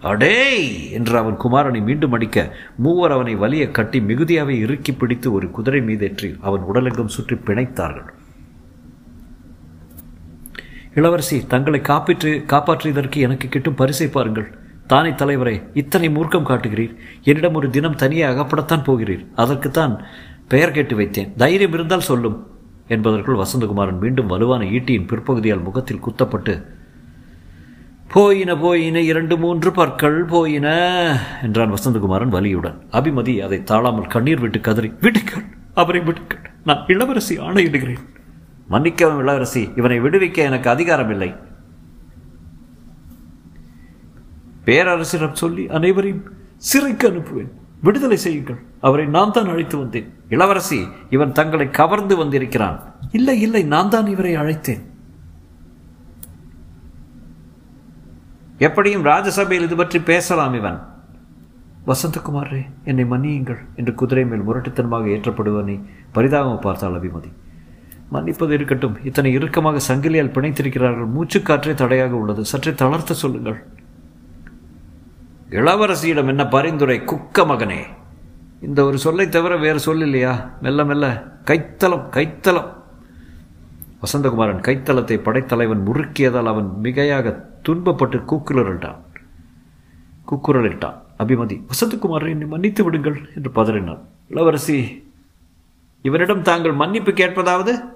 அடேய்! 0.00 0.90
என்று 0.90 1.18
அவன் 1.18 1.36
குமாரனை 1.36 1.82
மீண்டும் 1.82 2.12
அடிக்க 2.12 2.56
மூவர் 2.76 3.10
அவனை 3.10 3.36
வலிய 3.36 3.70
கட்டி 3.70 4.00
மிகுதியாவை 4.00 4.48
இறுக்கி 4.48 4.92
பிடித்து 4.92 5.32
ஒரு 5.32 5.50
குதிரை 5.50 5.80
மீதேற்றி 5.80 6.36
அவன் 6.40 6.60
உடலெங்கும் 6.60 7.06
சுற்றி 7.06 7.34
பிணைத்தார்கள். 7.34 8.10
இளவரசி 10.94 11.46
தங்களை 11.46 11.80
காப்பிற்று 11.80 12.44
காப்பாற்றியதற்கு 12.46 13.16
எனக்கு 13.16 13.48
கிட்டும் 13.48 13.74
பரிசை 13.74 14.08
பாருங்கள். 14.08 14.58
தானே 14.86 15.10
தலைவரே 15.10 15.62
இத்தனை 15.74 16.08
மூர்க்கம் 16.08 16.48
காட்டுகிறீர். 16.48 16.94
என்னிடம் 17.22 17.54
ஒரு 17.54 17.70
தினம் 17.70 17.96
தனியே 17.96 18.24
அகப்படத்தான் 18.24 18.86
போகிறீர். 18.86 19.26
அதற்குத்தான் 19.34 20.04
பெயர் 20.48 20.70
கேட்டு 20.70 20.96
வைத்தேன். 20.96 21.36
தைரியம் 21.36 21.72
இருந்தால் 21.72 22.00
சொல்லும். 22.00 22.53
என்பதற்குள் 22.88 23.42
வசந்தகுமாரன் 23.42 23.98
மீண்டும் 23.98 24.26
வலுவான 24.26 24.64
ஈட்டியின் 24.64 25.08
பிற்பகுதியால் 25.10 25.62
முகத்தில் 25.62 26.04
குத்தப்பட்டு 26.06 26.54
போயின 28.14 28.56
போயின 28.56 29.00
இரண்டு 29.00 29.38
மூன்று 29.38 29.70
பற்கள் 29.72 30.24
போயின 30.24 30.66
என்றான் 31.42 31.74
வசந்தகுமாரன் 31.74 32.34
வலியுடன். 32.36 32.76
அபிமதி 32.90 33.34
அதை 33.46 33.62
தாழாமல் 33.62 34.12
கண்ணீர் 34.14 34.40
விட்டு 34.40 34.60
கதறி 34.60 34.90
விடுங்கள் 35.00 35.46
அவரை 35.74 36.00
விடுங்கள் 36.00 36.44
நான் 36.64 36.84
இளவரசி 36.86 37.38
ஆணையிடுகிறேன். 37.38 38.04
மன்னிக்கவும் 38.68 39.18
இளவரசி 39.18 39.62
இவனை 39.76 40.00
விடுவிக்க 40.00 40.38
எனக்கு 40.50 40.70
அதிகாரம் 40.70 41.10
இல்லை 41.10 41.30
பேரரசிடம் 44.64 45.40
சொல்லி 45.42 45.68
அனைவரையும் 45.68 46.22
சிறைக்கு 46.56 47.06
அனுப்புவேன். 47.10 47.52
விடுதலை 47.86 48.16
செய்யுங்கள். 48.24 48.58
அவரை 48.86 49.04
நான் 49.16 49.34
தான் 49.36 49.50
அழைத்து 49.52 49.76
வந்தேன். 49.78 50.08
இளவரசி 50.34 50.80
இவன் 51.16 51.36
தங்களை 51.38 51.66
கவர்ந்து 51.80 52.14
வந்திருக்கிறான். 52.22 52.78
இல்லை 53.18 53.36
இல்லை 53.46 53.62
நான் 53.74 53.92
தான் 53.94 54.10
இவரை 54.14 54.32
அழைத்தேன். 54.42 54.82
எப்படியும் 58.66 59.06
ராஜசபையில் 59.10 59.66
இது 59.68 59.76
பற்றி 59.76 59.98
பேசலாம் 60.10 60.54
இவன். 60.60 60.80
வசந்தகுமாரே 61.88 62.60
என்னை 62.90 63.04
மன்னியுங்கள் 63.04 63.62
என்று 63.78 63.92
குதிரை 64.00 64.24
மேல் 64.28 64.44
முரட்டுத்தனமாக 64.48 65.10
ஏற்றப்படுவனை 65.14 65.74
பரிதாபம் 66.16 66.62
பார்த்தாள் 66.66 66.96
அபிமதி. 66.98 67.30
மன்னிப்பது 68.14 68.52
இருக்கட்டும். 68.58 68.96
இத்தனை 69.08 69.30
இறுக்கமாக 69.38 69.80
சங்கிலியால் 69.88 70.34
பிணைத்திருக்கிறார்கள். 70.36 71.08
மூச்சுக்காற்றே 71.16 71.74
தடையாக 71.82 72.14
உள்ளது. 72.22 72.42
சற்றே 72.52 72.72
தளர்த்த 72.82 73.14
சொல்லுங்கள். 73.22 73.58
இளவரசியிடம் 75.50 76.26
என்ன 76.26 76.46
பரிந்துரை? 76.46 77.00
குக்க 77.00 77.44
மகனே. 77.44 77.80
இந்த 78.60 78.84
ஒரு 78.84 78.98
சொல்லை 78.98 79.28
தவிர 79.28 79.56
வேறு 79.56 79.80
சொல் 79.80 80.00
இல்லையா? 80.00 80.50
மெல்ல 80.62 80.84
மெல்ல. 80.84 81.24
கைத்தலம் 81.44 82.08
கைத்தலம் 82.10 82.72
வசந்தகுமாரன் 84.00 84.60
கைத்தலத்தை 84.60 85.22
படைத்தலைவன் 85.22 85.86
முறுக்கியதால் 85.86 86.44
அவன் 86.44 86.72
மிகையாக 86.82 87.42
துன்பப்பட்டு 87.68 88.24
கூக்குரலிட்டான். 88.24 88.96
கூக்குரலிட்டான். 90.30 91.02
அபிமதி 91.18 91.64
வசந்தகுமாரை 91.66 92.28
என்னை 92.28 92.46
மன்னித்து 92.46 92.84
விடுங்கள் 92.84 93.28
என்று 93.36 93.50
பதறினான். 93.50 94.00
இளவரசி 94.28 95.10
இவரிடம் 96.02 96.42
தாங்கள் 96.42 96.72
மன்னிப்பு 96.72 97.12
கேட்பதாவது? 97.12 97.93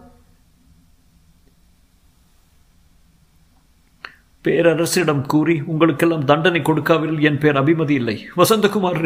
பேரரசிடம் 4.49 5.25
கூறி 5.27 5.57
உங்களுக்கெல்லாம் 5.73 6.29
தண்டனை 6.33 6.63
கொடுக்காவில் 6.63 7.19
என் 7.31 7.43
பேர் 7.45 7.61
அபிமதி 7.63 7.97
இல்லை. 8.03 8.19
வசந்தகுமார் 8.37 9.05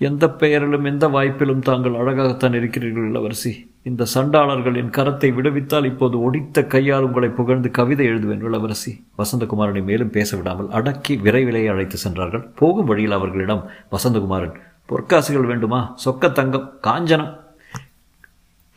எந்த 0.00 0.24
பெயரிலும் 0.40 0.84
எந்த 0.84 1.08
வாய்ப்பிலும் 1.08 1.62
தாங்கள் 1.68 1.94
அழகாகத்தான் 1.94 2.56
இருக்கிறீர்கள் 2.58 3.06
இளவரசி. 3.10 3.52
இந்த 3.82 4.06
சண்டாளர்கள் 4.14 4.76
என் 4.80 4.92
கரத்தை 4.96 5.28
விடுவித்தால் 5.36 5.84
இப்போது 5.84 6.16
ஒடித்த 6.20 6.64
கையால் 6.66 7.02
உங்களை 7.02 7.28
புகழ்ந்து 7.28 7.70
கவிதை 7.70 8.06
எழுதுவேன் 8.08 8.44
இளவரசி. 8.48 8.92
வசந்தகுமாரனை 9.18 9.82
மேலும் 9.84 10.10
பேச 10.10 10.36
விடாமல் 10.36 10.70
அடக்கி 10.70 11.16
விரைவிலேயே 11.16 11.66
அழைத்து 11.66 11.96
சென்றார்கள். 11.96 12.44
போகும் 12.60 12.84
வழியில் 12.84 13.16
அவர்களிடம் 13.18 13.64
வசந்தகுமாரன் 13.94 14.54
பொற்காசுகள் 14.92 15.50
வேண்டுமா? 15.52 15.80
சொக்க 16.04 16.32
தங்கம் 16.32 16.68
காஞ்சனம் 16.88 17.32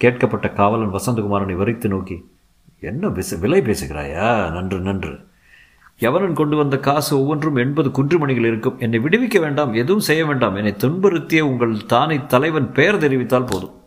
கேட்கப்பட்ட 0.04 0.54
காவலன் 0.54 0.94
வசந்தகுமாரனை 0.94 1.56
வரித்து 1.56 1.90
நோக்கி 1.90 2.38
என்ன 2.82 3.10
பேச 3.10 3.36
விலை 3.36 3.62
பேசுகிறாயா? 3.62 4.52
நன்று 4.52 4.80
நன்று. 4.80 5.28
எவனன் 5.98 6.34
கொண்டு 6.34 6.56
வந்த 6.56 6.78
காசு 6.78 7.20
ஒவ்வொன்றும் 7.20 7.56
எண்பது 7.56 7.90
குன்றுமணிகள் 7.90 8.46
இருக்கும். 8.46 8.80
என்னை 8.80 9.00
விடுவிக்க 9.00 9.40
வேண்டாம் 9.40 9.74
எதுவும் 9.74 10.00
செய்ய 10.00 10.26
வேண்டாம். 10.26 10.56
என்னை 10.56 10.76
துன்புறுத்திய 10.78 11.40
உங்கள் 11.40 11.74
தானை 11.74 12.26
தலைவன் 12.26 12.72
பெயர் 12.72 12.98
தெரிவித்தால் 12.98 13.46
போதும். 13.46 13.78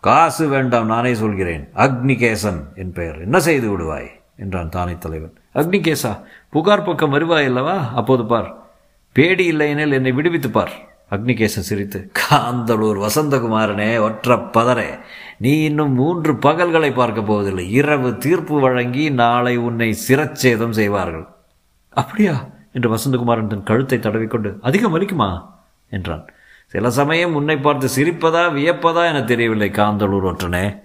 காசு 0.00 0.48
வேண்டாம் 0.48 0.86
நானே 0.86 1.14
சொல்கிறேன். 1.14 1.68
அக்னிகேசன் 1.74 2.74
என் 2.74 2.92
பெயர். 2.92 3.20
என்ன 3.20 3.40
செய்து 3.40 3.78
விடுவாய்? 3.78 4.08
என்றான் 4.36 4.68
தானை 4.68 4.98
தலைவன். 4.98 5.34
அக்னிகேசா 5.54 6.24
புகார் 6.50 6.84
பக்கம் 6.84 7.10
வருவாய் 7.10 7.44
அல்லவா? 7.44 7.92
அப்போது 7.94 8.26
பார். 8.26 8.66
பேடி 9.12 9.44
இல்லையெனில் 9.44 9.92
என்னை 9.92 10.12
விடுவித்து 10.12 10.50
பார். 10.50 10.85
அக்னிகேசன் 11.10 11.66
சிரித்து 11.68 12.10
காந்தளூர் 12.12 12.98
வசந்தகுமாரனே 13.00 13.90
ஒற்ற 13.96 14.48
பதரே 14.52 14.98
நீ 15.38 15.62
இன்னும் 15.62 15.92
மூன்று 15.92 16.32
பகல்களை 16.32 16.94
பார்க்க 16.94 17.22
போவதில்லை. 17.22 17.70
இரவு 17.70 18.18
தீர்ப்பு 18.18 18.60
வழங்கி 18.60 19.10
நாளை 19.10 19.56
உன்னை 19.56 19.96
சிரச்சேதம் 20.08 20.70
செய்வார்கள். 20.70 21.26
அப்படியா? 21.90 22.48
என்று 22.72 22.94
வசந்தகுமாரன் 22.94 23.46
தன் 23.46 23.62
கழுத்தை 23.62 23.98
தடவிக்கொண்டு 23.98 24.58
அதிகம் 24.60 24.96
வலிக்குமா? 24.96 25.46
என்றான். 25.88 26.24
சில 26.66 26.90
சமயம் 26.90 27.34
உன்னை 27.34 27.58
பார்த்து 27.58 27.86
சிரிப்பதா 27.86 28.42
வியப்பதா 28.50 29.08
என 29.08 29.24
தெரியவில்லை 29.24 29.70
காந்தளூர் 29.70 30.26
ஒற்றனே. 30.26 30.82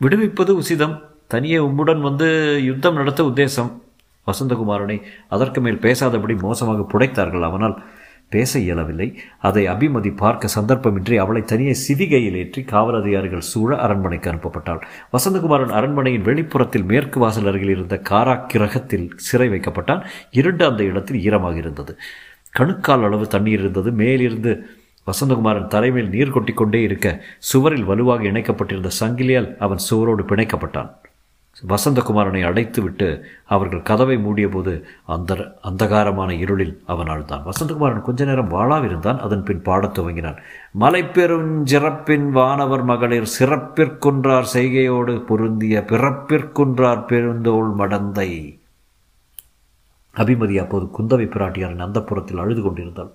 விடுவிப்பது 0.00 0.60
உசிதம். 0.60 1.00
தனியே 1.26 1.56
உம்முடன் 1.56 2.00
வந்து 2.00 2.60
யுத்தம் 2.64 2.94
நடத்த 2.94 3.22
உத்தேசம். 3.22 3.80
வசந்தகுமாரனை 4.26 5.02
அதற்கு 5.28 5.60
மேல் 5.60 5.78
பேசாதபடி 5.78 6.38
மோசமாக 6.40 6.86
புடைத்தார்கள் 6.92 7.42
அவனால். 7.42 7.84
பேச 8.28 8.58
இயலவில்லை. 8.58 9.18
அதை 9.38 9.66
அபிமதி 9.66 10.16
பார்க்க 10.16 10.48
சந்தர்ப்பமின்றி 10.54 11.16
அவளை 11.16 11.42
தனியே 11.42 11.74
சிவிகையில் 11.88 12.36
ஏற்றி 12.36 12.62
காவல் 12.62 13.00
அதிகாரிகள் 13.00 13.40
சூழ 13.40 13.76
அரண்மனைக்கு 13.76 14.30
அனுப்பப்பட்டாள். 14.32 14.80
வசந்தகுமாரன் 15.12 15.74
அரண்மனையின் 15.78 16.22
வெளிப்புறத்தில் 16.22 16.84
மேற்கு 16.84 17.20
வாசல் 17.20 17.46
அருகில் 17.46 17.68
இருந்த 17.68 18.00
காராக்கிரகத்தில் 18.10 19.10
சிறை 19.16 19.48
வைக்கப்பட்டான். 19.48 20.02
இருண்டு 20.30 20.64
அந்த 20.64 20.82
இடத்தில் 20.82 21.20
ஈரமாக 21.20 21.56
இருந்தது. 21.56 21.98
கணுக்கால் 22.50 23.02
அளவு 23.02 23.26
தண்ணீர் 23.26 23.60
இருந்தது. 23.60 23.92
மேலிருந்து 23.92 24.66
வசந்தகுமாரன் 25.06 25.66
தலைமையில் 25.66 26.12
நீர் 26.12 26.34
கொட்டிக்கொண்டே 26.36 26.82
இருக்க 26.82 27.22
சுவரில் 27.38 27.84
வலுவாக 27.84 28.24
இணைக்கப்பட்டிருந்த 28.24 28.90
சங்கிலியால் 29.00 29.56
அவன் 29.56 29.78
சுவரோடு 29.90 30.22
பிணைக்கப்பட்டான். 30.22 30.90
வசந்தகுமாரனை 31.68 32.42
அடைத்துவிட்டு 32.44 33.20
அவர்கள் 33.44 33.82
கதவை 33.82 34.16
மூடியபோது 34.16 34.82
அந்த 35.06 35.58
அந்தகாரமான 35.62 36.30
இருளில் 36.30 36.82
அவன் 36.86 37.06
அழுதான் 37.06 37.42
வசந்தகுமாரன் 37.44 38.02
கொஞ்ச 38.02 38.24
நேரம் 38.24 38.50
வாழாவிருந்தான். 38.50 39.18
அதன் 39.18 39.42
பின் 39.42 39.62
பாடத் 39.62 39.98
துவங்கினான். 39.98 40.36
மலைப்பெருஞ்சிறப்பின் 40.80 42.28
வானவர் 42.28 42.84
மகளிர் 42.84 43.30
சிறப்பிற்குன்றார் 43.38 44.44
செய்கையோடு 44.52 45.20
பொருந்திய 45.20 45.84
பிறப்பிற்குன்றார் 45.86 47.04
பெருந்தோள் 47.06 47.72
மடந்தை. 47.78 48.58
அபிமதி 50.16 50.60
அப்போது 50.60 50.88
குந்தவை 50.98 51.22
பிராட்டியாரின் 51.22 51.78
அந்த 51.78 52.02
புறத்தில் 52.02 52.38
அழுது 52.38 52.62
கொண்டிருந்தாள். 52.62 53.10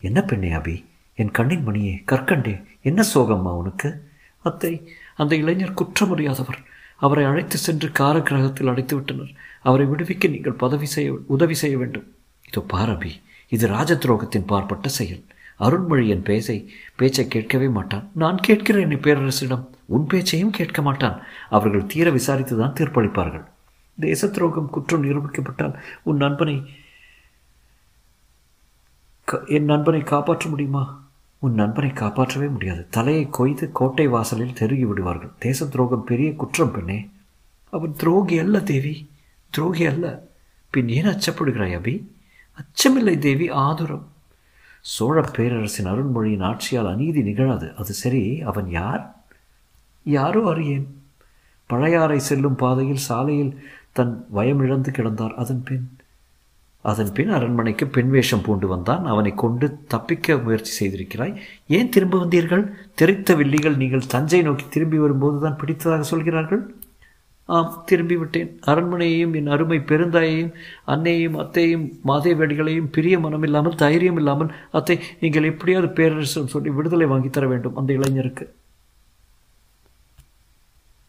என்ன 0.00 0.20
பெண்ணே 0.20 0.50
அபி? 0.50 0.84
என் 1.14 1.30
கண்ணின் 1.30 1.66
மணியே 1.66 2.02
கற்கண்டே 2.04 2.62
என்ன 2.82 3.02
சோகம்மா 3.14 3.52
உனக்கு? 3.54 4.08
அத்தை 4.42 4.88
அந்த 5.16 5.36
இளைஞர் 5.36 5.74
குற்றமுறையாதவர். 5.74 6.72
அவரை 6.96 7.24
அழைத்து 7.24 7.56
சென்று 7.56 7.88
காரகிரகத்தில் 7.88 8.70
அடைத்து 8.72 8.96
விட்டனர் 8.96 9.32
அவரை 9.62 9.86
விடுவிக்க 9.86 10.28
நீங்கள் 10.30 10.52
பதவி 10.52 10.86
செய்ய 10.86 11.12
உதவி 11.26 11.54
செய்ய 11.54 11.76
வேண்டும். 11.78 12.06
இதோ 12.48 12.64
பாரபி 12.72 13.12
இது 13.48 13.66
ராஜ 13.66 13.94
துரோகத்தின் 13.94 14.50
பார்ப்பட்ட 14.52 14.88
செயல். 14.88 15.22
அருண்மொழியின் 15.60 16.22
பேசை 16.22 16.70
பேச்சை 16.96 17.28
கேட்கவே 17.28 17.68
மாட்டான். 17.68 18.10
நான் 18.12 18.38
கேட்கிறேன் 18.40 19.02
பேரரசிடம். 19.06 19.64
உன் 19.86 20.06
பேச்சையும் 20.06 20.50
கேட்க 20.50 20.82
மாட்டான். 20.82 21.22
அவர்கள் 21.50 21.86
தீர 21.86 22.10
விசாரித்து 22.10 22.56
தான் 22.58 22.76
தீர்ப்பளிப்பார்கள். 22.80 23.44
தேச 23.98 24.28
துரோகம் 24.28 24.70
குற்றம் 24.70 25.04
நிரூபிக்கப்பட்டால் 25.04 25.74
உன் 26.02 26.16
நண்பனை 26.16 26.56
என் 29.56 29.64
நண்பனை 29.64 30.00
காப்பாற்ற 30.02 30.48
முடியுமா? 30.48 31.03
உன் 31.44 31.54
நண்பனை 31.54 31.90
காப்பாற்றவே 31.90 32.48
முடியாது. 32.48 32.86
தலையை 32.90 33.28
கொய்து 33.30 33.72
கோட்டை 33.72 34.06
வாசலில் 34.06 34.52
தெருகி 34.52 34.86
விடுவார்கள். 34.86 35.28
தேச 35.38 35.66
துரோகம் 35.66 36.04
பெரிய 36.04 36.34
குற்றம் 36.34 36.70
பெண்ணே. 36.70 37.08
அவன் 37.70 37.94
துரோகி 37.96 38.38
அல்ல 38.38 38.60
தேவி. 38.60 39.10
துரோகி 39.50 39.86
அல்ல. 39.86 40.26
பின் 40.70 40.88
ஏன் 40.88 41.04
அச்சப்படுகிறாய் 41.04 41.76
அபி? 41.78 42.04
அச்சமில்லை 42.56 43.18
தேவி. 43.18 43.48
ஆதுரம். 43.48 44.06
சோழ 44.80 45.20
பேரரசின் 45.20 45.86
அருண்மொழியின் 45.86 46.42
ஆட்சியால் 46.42 46.90
அநீதி 46.90 47.22
நிகழாது. 47.22 47.74
அது 47.74 47.92
சரி. 47.92 48.42
அவன் 48.42 48.70
யார்? 48.70 49.24
யாரோ 50.04 50.48
அறியேன். 50.48 51.02
பழையாறை 51.66 52.18
செல்லும் 52.18 52.56
பாதையில் 52.56 52.96
சாலையில் 52.96 53.68
தன் 53.92 54.26
வயமிழந்து 54.34 54.88
கிடந்தார். 54.88 55.34
அதன் 55.34 55.62
பின் 55.62 55.96
அதன் 56.90 57.12
பின் 57.16 57.34
அரண்மனைக்கு 57.36 57.84
பெண் 57.96 58.10
வேஷம் 58.14 58.42
பூண்டு 58.46 58.66
வந்தான். 58.72 59.04
அவனை 59.12 59.32
கொண்டு 59.42 59.66
தப்பிக்க 59.92 60.36
முயற்சி 60.46 60.72
செய்திருக்கிறாய். 60.78 61.34
ஏன் 61.76 61.92
திரும்ப 61.94 62.16
வந்தீர்கள்? 62.22 62.64
தெரித்த 63.00 63.34
வில்லிகள் 63.40 63.76
நீங்கள் 63.82 64.10
தஞ்சை 64.14 64.40
நோக்கி 64.48 64.66
திரும்பி 64.74 64.98
வரும்போது 65.04 65.38
தான் 65.44 65.60
பிடித்ததாக 65.60 66.06
சொல்கிறார்கள். 66.12 66.62
ஆம் 67.48 67.72
திரும்பி 67.88 68.16
விட்டேன். 68.16 68.50
அரண்மனையையும் 68.70 69.34
என் 69.38 69.50
அருமை 69.54 69.78
பெருந்தாயையும் 69.90 70.52
அன்னையையும் 70.92 71.38
அத்தையும் 71.42 71.86
மாதேவேடிகளையும் 72.10 72.90
பிரிய 72.96 73.16
மனமில்லாமல் 73.24 73.78
தைரியம் 73.82 74.18
இல்லாமல் 74.20 74.52
அத்தை 74.78 74.96
நீங்கள் 75.22 75.48
எப்படியாவது 75.50 75.90
பேரரசன் 75.98 76.52
சொல்லி 76.54 76.70
விடுதலை 76.78 77.08
வாங்கி 77.12 77.30
தர 77.30 77.46
வேண்டும் 77.52 77.76
அந்த 77.82 77.92
இளைஞருக்கு. 77.98 78.46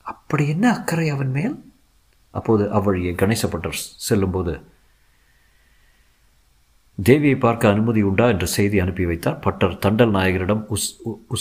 அப்படி 0.05 0.45
என்ன 0.55 0.65
அக்கறை 0.77 1.07
அவன் 1.15 1.31
மேல்? 1.37 1.55
அப்போது 2.39 2.63
அவ்வழியே 2.77 3.13
கணேசப்பட்டர் 3.21 3.79
செல்லும்போது 4.07 4.55
தேவியை 7.03 7.39
பார்க்க 7.39 7.69
அனுமதி 7.69 8.01
உண்டா 8.01 8.27
என்ற 8.27 8.45
செய்தி 8.45 8.79
அனுப்பி 8.79 9.05
வைத்தார். 9.05 9.39
பட்டர் 9.39 9.79
தண்டல் 9.85 10.09
நாயகரிடம் 10.09 10.65
உஸ் 10.69 10.99
உ- 11.03 11.35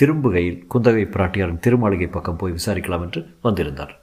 திரும்புகையில் 0.00 0.64
குந்தவை 0.74 1.04
பிராட்டியாரின் 1.04 1.60
திருமாளிகை 1.66 2.10
பக்கம் 2.10 2.36
போய் 2.36 2.52
விசாரிக்கலாம் 2.52 3.00
என்று 3.00 3.36
வந்திருந்தார். 3.42 4.00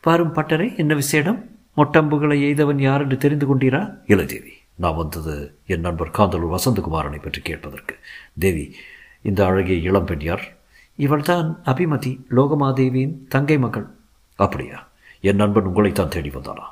பாரும் 0.00 0.34
பட்டரே 0.34 0.76
என்ன 0.76 0.94
விசேடம்? 0.94 1.44
மொட்டம்புகளை 1.76 2.42
எய்தவன் 2.42 2.80
யார் 2.80 3.02
என்று 3.02 3.16
தெரிந்து 3.16 3.46
கொண்டீரா? 3.46 3.98
இளதேவி 4.06 4.38
தேவி 4.38 4.52
நான் 4.74 4.94
வந்தது 4.94 5.54
என் 5.66 5.80
நண்பர் 5.80 6.10
காந்தலூர் 6.10 6.54
வசந்தகுமாரனை 6.54 7.22
பற்றி 7.22 7.40
கேட்பதற்கு. 7.42 7.96
தேவி 8.38 8.74
இந்த 9.22 9.46
அழகிய 9.46 9.76
இளம்பெண் 9.76 10.20
யார்? 10.20 10.56
இவள்தான் 10.96 11.60
அபிமதி 11.64 12.20
லோகமாதேவியின் 12.36 13.14
தங்கை 13.28 13.58
மகள். 13.58 13.86
அப்படியா? 14.36 14.88
என் 15.20 15.36
நண்பன் 15.36 15.66
உங்களைத்தான் 15.66 16.08
தேடி 16.08 16.28
வந்தானா? 16.28 16.64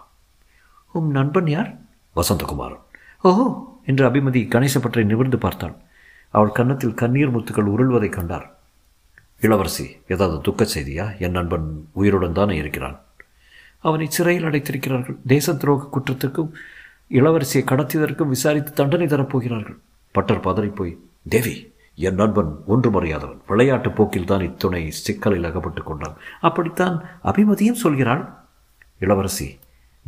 உம் 0.92 1.10
நண்பன் 1.10 1.46
யார்? 1.46 1.76
வசந்தகுமாரன். 2.16 2.82
ஓஹோ. 3.24 3.44
என்று 3.86 4.08
அபிமதி 4.08 4.48
கணேசப்பற்றை 4.48 5.04
நிமிர்ந்து 5.04 5.38
பார்த்தாள். 5.38 5.74
அவள் 6.30 6.52
கன்னத்தில் 6.52 6.94
கண்ணீர் 6.94 7.36
முத்துக்கள் 7.36 7.68
உருள்வதைக் 7.68 8.12
கண்டார். 8.12 8.56
இளவரசி 9.40 9.96
ஏதாவது 10.08 10.40
துக்க 10.40 10.66
செய்தியா? 10.74 11.18
என் 11.18 11.30
நண்பன் 11.30 11.88
உயிருடன் 11.92 12.32
தானே 12.32 12.56
இருக்கிறான். 12.56 13.00
அவனை 13.78 14.06
சிறையில் 14.10 14.44
அடைத்திருக்கிறார்கள். 14.44 15.16
தேச 15.26 15.52
துரோக 15.52 15.88
குற்றத்திற்கும் 15.88 16.52
இளவரசியை 17.10 17.64
கடத்தியதற்கும் 17.64 18.28
விசாரித்து 18.28 18.72
தண்டனை 18.72 19.06
தரப்போகிறார்கள் 19.06 19.76
பட்டர் 20.12 20.40
பதறிப்போய் 20.40 20.98
தேவி 21.28 21.72
என் 21.94 22.14
நண்பன் 22.14 22.56
ஒன்றும் 22.66 22.94
மறையாதவன் 22.94 23.38
விளையாட்டு 23.46 23.90
போக்கில் 23.90 24.24
தான் 24.24 24.40
இத்துணை 24.40 24.90
சிக்கலில் 24.90 25.44
அகப்பட்டுக் 25.44 25.86
கொண்டான். 25.86 26.16
அப்படித்தான் 26.40 27.04
அபிமதியும் 27.24 27.80
சொல்கிறாள். 27.82 28.34
இளவரசி 28.98 29.58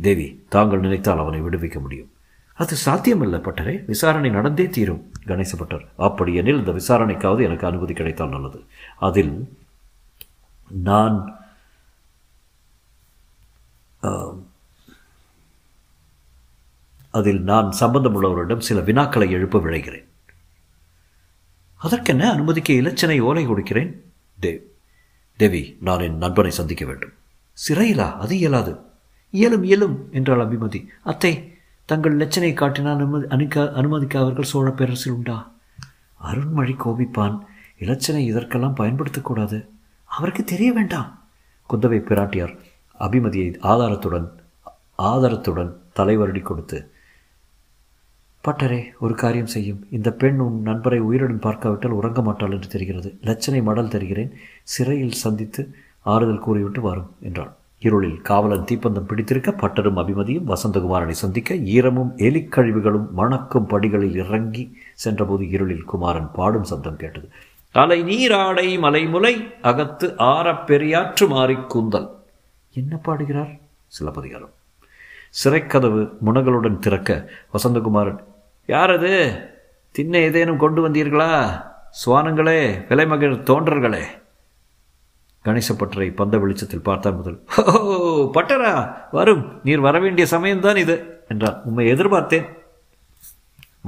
தேவி 0.01 0.45
தாங்கள் 0.49 0.79
நினைத்தால் 0.79 1.17
அவனை 1.17 1.41
விடுவிக்க 1.41 1.79
முடியும். 1.79 2.11
அது 2.57 2.75
சாத்தியமில்லை 2.75 3.39
பட்டரே. 3.39 3.85
விசாரணை 3.85 4.29
நடந்தே 4.29 4.67
தீரும் 4.67 5.11
கணேசப்பட்டர் 5.25 5.85
அப்படி 5.95 6.35
எனில் 6.35 6.65
இந்த 6.65 6.71
விசாரணைக்காவது 6.71 7.43
எனக்கு 7.43 7.67
அனுமதி 7.67 7.93
கிடைத்தால் 7.93 8.29
நல்லது. 8.29 8.63
அதில் 8.99 9.57
நான் 10.67 11.35
அதில் 17.11 17.41
நான் 17.41 17.75
சம்பந்தமுள்ளவரிடம் 17.79 18.59
சில 18.59 18.79
வினாக்களை 18.79 19.29
எழுப்ப 19.29 19.59
விழைகிறேன். 19.59 20.05
அதற்கென்ன 21.75 22.31
அனுமதிக்க 22.31 22.73
இலச்சனை 22.73 23.19
ஓலை 23.19 23.45
கொடுக்கிறேன். 23.45 24.13
தேவ் 24.41 24.61
தேவி 25.37 25.77
நான் 25.81 25.99
என் 25.99 26.17
நண்பனை 26.17 26.51
சந்திக்க 26.51 26.85
வேண்டும். 26.85 27.13
சிறையிலா? 27.67 28.17
அது 28.17 28.37
இயலாது. 28.37 28.79
இயலும் 29.31 29.63
இயலும் 29.63 30.09
என்றாள் 30.11 30.39
அபிமதி. 30.39 30.85
அத்தை 31.03 31.56
தங்கள் 31.89 32.15
லட்சனை 32.17 32.53
காட்டினால் 32.53 32.95
அனுமதி 32.95 33.25
அனுக்க 33.27 33.55
அனுமதிக்க 33.71 34.15
அவர்கள் 34.19 34.47
சோழ 34.51 34.67
பேரரசில் 34.71 35.13
உண்டா? 35.13 35.35
அருண்மொழி 36.21 36.73
கோபிப்பான் 36.83 37.35
இலச்சனை 37.79 38.21
இதற்கெல்லாம் 38.31 38.75
பயன்படுத்தக்கூடாது 38.75 39.57
அவருக்கு 40.05 40.43
தெரிய 40.43 40.69
வேண்டாம். 40.73 41.09
குந்தவை 41.69 41.99
பிராட்டியார் 42.09 42.53
அபிமதியை 42.99 43.49
ஆதாரத்துடன் 43.61 44.27
ஆதாரத்துடன் 45.11 45.71
தலைவரடி 45.95 46.41
கொடுத்து 46.41 46.79
பட்டரே 48.43 48.81
ஒரு 48.99 49.15
காரியம் 49.15 49.53
செய்யும். 49.55 49.81
இந்த 49.89 50.09
பெண் 50.11 50.39
உன் 50.39 50.59
நண்பரை 50.61 50.99
உயிருடன் 50.99 51.39
பார்க்காவிட்டால் 51.39 51.97
உறங்க 51.99 52.21
மாட்டாள் 52.21 52.51
என்று 52.51 52.67
தெரிகிறது. 52.67 53.11
லட்சனை 53.21 53.61
மடல் 53.63 53.93
தருகிறேன். 53.95 54.33
சிறையில் 54.63 55.21
சந்தித்து 55.23 55.63
ஆறுதல் 56.01 56.45
கூறிவிட்டு 56.47 56.81
வரும் 56.81 57.09
என்றாள் 57.19 57.53
இருளில் 57.79 58.21
காவலன் 58.21 58.63
தீப்பந்தம் 58.63 59.07
பிடித்திருக்க 59.07 59.51
பட்டரும் 59.51 59.97
அபிமதியும் 59.97 60.53
வசந்தகுமாரனை 60.53 61.09
சந்திக்க 61.09 61.53
ஈரமும் 61.53 62.11
எலிக்கழிவுகளும் 62.15 63.09
மணக்கும் 63.11 63.67
படிகளில் 63.67 64.15
இறங்கி 64.15 64.77
சென்றபோது 64.93 65.49
இருளில் 65.49 65.83
குமாரன் 65.83 66.31
பாடும் 66.31 66.63
சப்தம் 66.63 66.95
கேட்டது. 66.95 67.29
அலை 67.71 68.03
நீராடை 68.03 68.79
மலைமுலை 68.79 69.53
அகத்து 69.61 70.07
ஆறப்பெரியாற்று 70.07 71.27
மாறி 71.27 71.27
மாறிக் 71.27 71.69
கூந்தல். 71.69 72.09
என்ன 72.73 72.95
பாடுகிறார்? 72.95 73.57
சிலப்பதிகாரம். 73.87 74.49
சிறைக்கதவு 75.43 76.09
முனகளுடன் 76.25 76.79
திறக்க 76.79 77.29
வசந்தகுமாரன். 77.53 78.23
யார் 78.67 78.91
அது 78.91 79.39
தின்ன 79.91 80.17
ஏதேனும் 80.17 80.57
கொண்டு 80.57 80.89
வந்தீர்களா? 80.89 81.61
சுவானங்களே 82.05 82.87
விலைமகள் 82.87 83.43
தோன்றர்களே. 83.43 84.03
கணேசப்பட்டரை 85.45 86.07
பந்த 86.21 86.35
வெளிச்சத்தில் 86.39 86.87
பார்த்தார் 86.89 87.15
முதல். 87.15 87.37
ஓ 87.73 87.95
பட்டரா 88.37 88.71
வரும். 89.11 89.43
நீர் 89.63 89.79
வரவேண்டிய 89.79 90.27
சமயம்தான் 90.31 90.77
இது 90.77 90.95
என்றார். 91.27 91.61
உண்மை 91.65 91.85
எதிர்பார்த்தேன். 91.93 92.47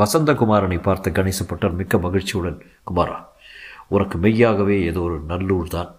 வசந்தகுமாரனை 0.01 0.81
பார்த்த 0.81 1.09
கணேசப்பட்டர் 1.09 1.77
மிக்க 1.79 1.97
மகிழ்ச்சியுடன் 1.97 2.59
குமாரா 2.91 3.17
உனக்கு 3.88 4.17
மெய்யாகவே 4.17 4.77
ஏதோ 4.85 5.01
ஒரு 5.01 5.19
நல்லூர் 5.27 5.67
தான் 5.67 5.89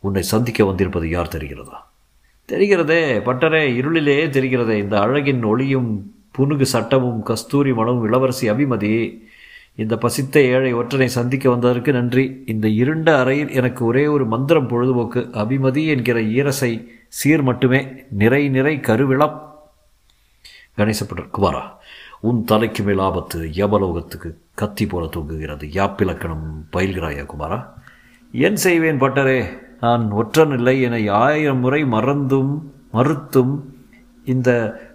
உன்னை 0.00 0.22
சந்திக்க 0.22 0.64
வந்திருப்பது 0.64 1.06
யார் 1.10 1.34
தெரிகிறதா? 1.34 1.78
தெரிகிறதே 2.48 3.00
பட்டரே 3.26 3.62
இருளிலே 3.80 4.16
தெரிகிறதே. 4.36 4.76
இந்த 4.84 4.96
அழகின் 5.00 5.42
ஒளியும் 5.44 5.90
புனுகு 6.38 6.62
சட்டமும் 6.62 7.22
கஸ்தூரி 7.22 7.72
மனமும் 7.74 8.06
இளவரசி 8.06 8.50
அபிமதி 8.50 8.92
இந்த 9.74 9.96
பசித்த 9.96 10.40
ஏழை 10.40 10.74
ஒற்றனை 10.74 11.04
சந்திக்க 11.04 11.50
வந்ததற்கு 11.50 11.92
நன்றி. 11.92 12.42
இந்த 12.46 12.68
இருண்ட 12.68 13.18
அறையில் 13.18 13.50
எனக்கு 13.50 13.84
ஒரே 13.84 14.06
ஒரு 14.06 14.26
மந்திரம் 14.26 14.68
பொழுதுபோக்கு. 14.68 15.28
அபிமதி 15.32 15.86
என்கிற 15.86 16.20
ஈரசை 16.20 16.86
சீர் 17.08 17.42
மட்டுமே. 17.42 17.86
நிறை 18.10 18.48
நிறை 18.48 18.76
கருவிளம். 18.76 19.40
கணேசப்பட்டர் 20.76 21.30
குமாரா 21.32 21.62
உன் 22.20 22.44
தலைக்கு 22.44 22.82
மேல் 22.82 22.98
ஆபத்து 22.98 23.40
யபலோகத்துக்கு 23.42 24.34
கத்தி 24.54 24.86
போல 24.86 25.06
தூங்குகிறது. 25.06 25.66
யாப்பிலக்கணம் 25.66 26.46
பயில்கிறாயா 26.72 27.26
குமாரா? 27.26 27.72
என் 28.32 28.56
செய்வேன் 28.56 29.00
பட்டரே 29.00 29.60
நான் 29.80 30.10
ஒற்றன் 30.10 30.50
இல்லை 30.50 30.82
என 30.82 31.12
ஆயிரம் 31.12 31.58
முறை 31.58 31.84
மறந்தும் 31.84 32.72
மறுத்தும் 32.92 33.60
இந்த 34.24 34.50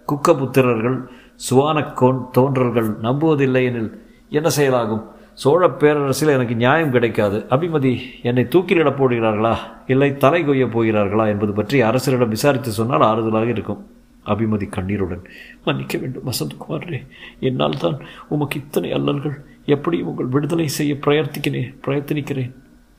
குக்கபுத்திரர்கள் 0.08 1.06
சுவானக்கோன் 1.50 2.30
தோன்றல்கள் 2.30 2.88
நம்புவதில்லை 3.02 3.64
எனில் 3.64 4.06
என்ன 4.30 4.48
செயலாகும்? 4.48 5.04
சோழ 5.32 5.70
பேரரசில் 5.70 6.28
எனக்கு 6.28 6.54
நியாயம் 6.54 6.90
கிடைக்காது. 6.90 7.46
அபிமதி 7.50 7.98
என்னை 8.22 8.42
தூக்கிலிடப் 8.42 8.98
போடுகிறார்களா? 9.00 9.56
இல்லை 9.86 10.16
தலை 10.16 10.48
கொய்யப் 10.48 10.78
போகிறார்களா 10.78 11.26
என்பது 11.26 11.52
பற்றி 11.52 11.82
அரசரிடம் 11.82 12.28
விசாரித்து 12.28 12.70
சொன்னால் 12.70 13.00
ஆறுதலாக 13.00 13.48
இருக்கும். 13.48 13.86
அபிமதி 14.26 14.68
கண்ணீருடன் 14.68 15.22
மன்னிக்க 15.64 15.98
வேண்டும் 15.98 16.22
வசந்தகுமாரே 16.26 17.06
என்னால் 17.40 17.78
தான் 17.80 17.98
உமக்கு 18.28 18.58
இத்தனை 18.58 18.92
அல்லல்கள். 18.92 19.44
எப்படியும் 19.66 20.06
உங்கள் 20.06 20.26
விடுதலை 20.26 20.68
செய்ய 20.68 20.94
பிரயர்த்திக்கிறேன் 20.94 21.74
பிரயத்தனிக்கிறேன். 21.86 22.52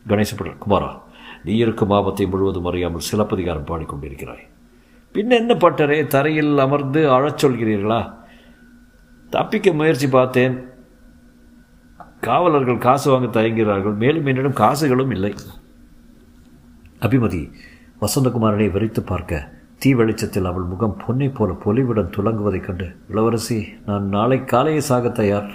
கணேசப்படர் 0.07 0.57
குமாரா 0.67 0.99
நீ 1.43 1.55
இருக்கும் 1.55 1.89
ஆபத்தை 1.89 2.25
முழுவதும் 2.25 2.65
அறியாமல் 2.65 2.99
சிலப்பதிகாரம் 2.99 3.65
பாடிக்கொண்டிருக்கிறாய். 3.65 4.47
பின் 5.11 5.29
என்ன 5.29 5.53
பட்டரே 5.53 6.07
தரையில் 6.07 6.57
அமர்ந்து 6.57 7.11
அழச் 7.11 7.45
சொல்கிறீர்களா? 7.45 8.13
தப்பிக்க 9.29 9.71
முயற்சி 9.71 10.07
பார்த்தேன். 10.07 10.67
காவலர்கள் 12.27 12.83
காசு 12.85 13.07
வாங்க 13.11 13.27
தயங்குகிறார்கள். 13.35 13.95
மேலும் 14.03 14.27
என்னிடம் 14.31 14.59
காசுகளும் 14.63 15.13
இல்லை. 15.15 15.33
அபிமதி 17.05 17.41
வசந்தகுமாரனை 18.01 18.67
விரித்து 18.71 19.01
பார்க்க 19.03 19.47
தீ 19.83 19.89
வெளிச்சத்தில் 19.93 20.49
அவள் 20.49 20.69
முகம் 20.71 20.97
பொன்னை 21.03 21.27
போல 21.33 21.51
பொலிவுடன் 21.65 22.13
துலங்குவதைக் 22.15 22.65
கண்டு 22.65 22.87
இளவரசி 23.11 23.57
நான் 23.85 24.05
நாளை 24.15 24.39
காலையே 24.51 24.81
சாக 24.89 25.09
தயார். 25.09 25.49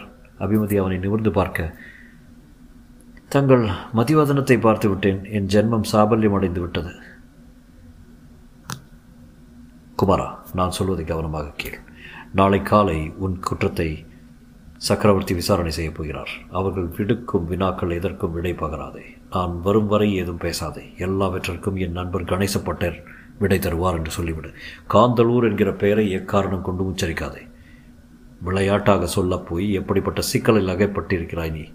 அபிமதி 0.44 0.76
அவனை 0.82 0.96
நிமிர்ந்து 0.98 1.30
பார்க்க 1.30 1.74
தங்கள் 3.34 3.64
மதிவதனத்தை 3.98 4.56
பார்த்து 4.60 4.88
விட்டேன். 4.88 5.20
என் 5.36 5.50
ஜென்மம் 5.54 5.86
சாபல்யம் 5.92 6.36
அடைந்து 6.38 6.60
விட்டது. 6.60 6.92
குமாரா 9.98 10.28
நான் 10.58 10.76
சொல்வதை 10.78 11.04
கவனமாக 11.04 11.54
கேள். 11.56 11.78
நாளை 12.32 12.60
காலை 12.62 12.98
உன் 13.24 13.36
குற்றத்தை 13.40 13.88
சக்கரவர்த்தி 14.84 15.34
விசாரணை 15.34 15.70
செய்யப் 15.70 15.94
போகிறார். 15.94 16.28
அவர்கள் 16.50 16.84
விடுக்கும் 16.84 17.46
வினாக்கள் 17.46 17.90
எதற்கும் 17.90 18.32
விடை 18.32 18.52
பகராதே. 18.52 19.00
நான் 19.30 19.60
வரும் 19.60 19.86
வரை 19.86 20.14
ஏதும் 20.14 20.36
பேசாதே. 20.36 20.92
எல்லாவற்றிற்கும் 20.98 21.76
என் 21.76 21.92
நண்பர் 21.92 22.24
கணேசப்பட்டர் 22.24 23.02
விடை 23.38 23.58
தருவார் 23.58 23.96
என்று 23.96 24.22
சொல்லிவிடு. 24.22 24.52
காந்தளூர் 24.90 25.50
என்கிற 25.50 25.72
பெயரை 25.72 26.16
எக்காரணம் 26.16 26.60
கொண்டு 26.60 26.90
உச்சரிக்காதே. 26.90 27.50
விளையாட்டாக 28.40 29.06
சொல்லப் 29.06 29.48
போய் 29.48 29.72
எப்படிப்பட்ட 29.72 30.20
சிக்கலில் 30.20 30.66
அகைப்பட்டிருக்கிறாய் 30.66 31.52
நீ? 31.52 31.72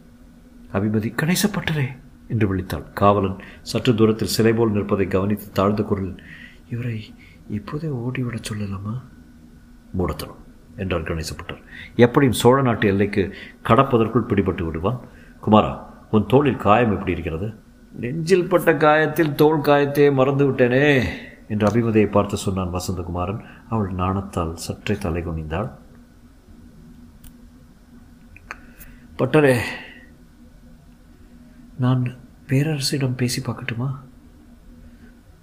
அபிமதி 0.74 1.14
கணேசப்பட்டரே 1.16 1.86
என்று 2.28 2.56
விழித்தாள். 2.56 2.94
காவலன் 2.94 3.36
சற்று 3.62 3.96
தூரத்தில் 3.96 4.28
சிலை 4.28 4.54
போல் 4.54 4.72
நிற்பதை 4.72 5.08
கவனித்து 5.08 5.52
தாழ்ந்த 5.52 5.84
குரல் 5.84 6.24
இவரை 6.70 7.14
இப்போதே 7.50 7.88
ஓடிவிடச் 7.88 8.52
சொல்லலாமா? 8.52 9.02
மூடத்தனம். 9.92 10.48
என்றார் 10.80 11.08
கணேசப்பட்டர் 11.10 11.62
எப்படியும் 12.06 12.40
சோழ 12.42 12.58
நாட்டு 12.62 12.88
எல்லைக்கு 12.88 13.24
கடப்பதற்குள் 13.64 14.30
பிடிபட்டு 14.30 14.64
விடுவான். 14.64 15.00
குமாரா 15.46 15.74
உன் 16.12 16.30
தோளில் 16.34 16.64
காயம் 16.66 16.94
எப்படி 16.94 17.12
இருக்கிறது? 17.12 17.48
நெஞ்சில் 17.94 18.50
பட்ட 18.50 18.72
காயத்தில் 18.74 19.36
தோல் 19.36 19.66
காயத்தையே 19.68 20.10
மறந்து 20.14 20.46
விட்டேனே 20.50 20.86
என்று 21.48 21.66
அபிமதியை 21.68 22.10
பார்த்து 22.12 22.38
சொன்னான் 22.38 22.74
வசந்தகுமாரன். 22.74 23.44
அவள் 23.70 23.92
நாணத்தால் 23.94 24.56
சற்றே 24.66 24.96
தலை 24.98 25.22
குனிந்தாள். 25.28 25.70
பட்டரே 29.20 29.56
நான் 31.78 32.04
பேரரசிடம் 32.48 33.18
பேசி 33.18 33.40
பார்க்கட்டுமா? 33.42 33.90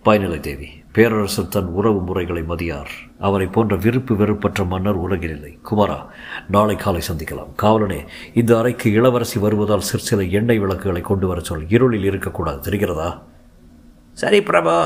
பயனிலை 0.05 0.41
தேவி 0.41 0.69
பேரரசர் 0.97 1.49
தன் 1.49 1.71
உறவு 1.79 2.01
முறைகளை 2.03 2.43
மதியார். 2.43 2.93
அவரை 3.19 3.47
போன்ற 3.47 3.77
விருப்பு 3.77 4.17
வெறுப்பற்ற 4.17 4.65
மன்னர் 4.65 5.03
உலகில் 5.07 5.31
இல்லை 5.31 5.59
குமாரா 5.71 5.99
நாளை 6.49 6.77
காலை 6.77 7.03
சந்திக்கலாம். 7.09 7.53
காவலனே 7.63 8.01
இந்த 8.35 8.59
அறைக்கு 8.59 8.93
இளவரசி 8.93 9.41
வருவதால் 9.41 9.89
சிற்சில 9.91 10.23
எண்ணெய் 10.23 10.59
விளக்குகளை 10.59 11.01
கொண்டு 11.01 11.27
வர 11.27 11.41
சொல். 11.41 11.65
இருளில் 11.69 12.05
இருக்கக்கூடாது. 12.05 12.71
தெரிகிறதா? 12.71 13.11
சரி 14.13 14.39
பிரபா. 14.39 14.77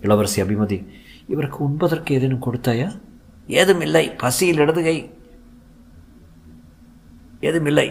இளவரசி 0.00 0.42
அபிமதி 0.42 0.86
இவருக்கு 1.28 1.58
உண்பதற்கு 1.64 2.14
ஏதேனும் 2.14 2.42
கொடுத்தாயா? 2.42 2.88
ஏதும் 3.46 3.80
இல்லை 3.80 4.10
பசியில் 4.10 4.58
இடதுகை. 4.58 4.96
ஏதும் 7.40 7.66
இல்லை 7.66 7.88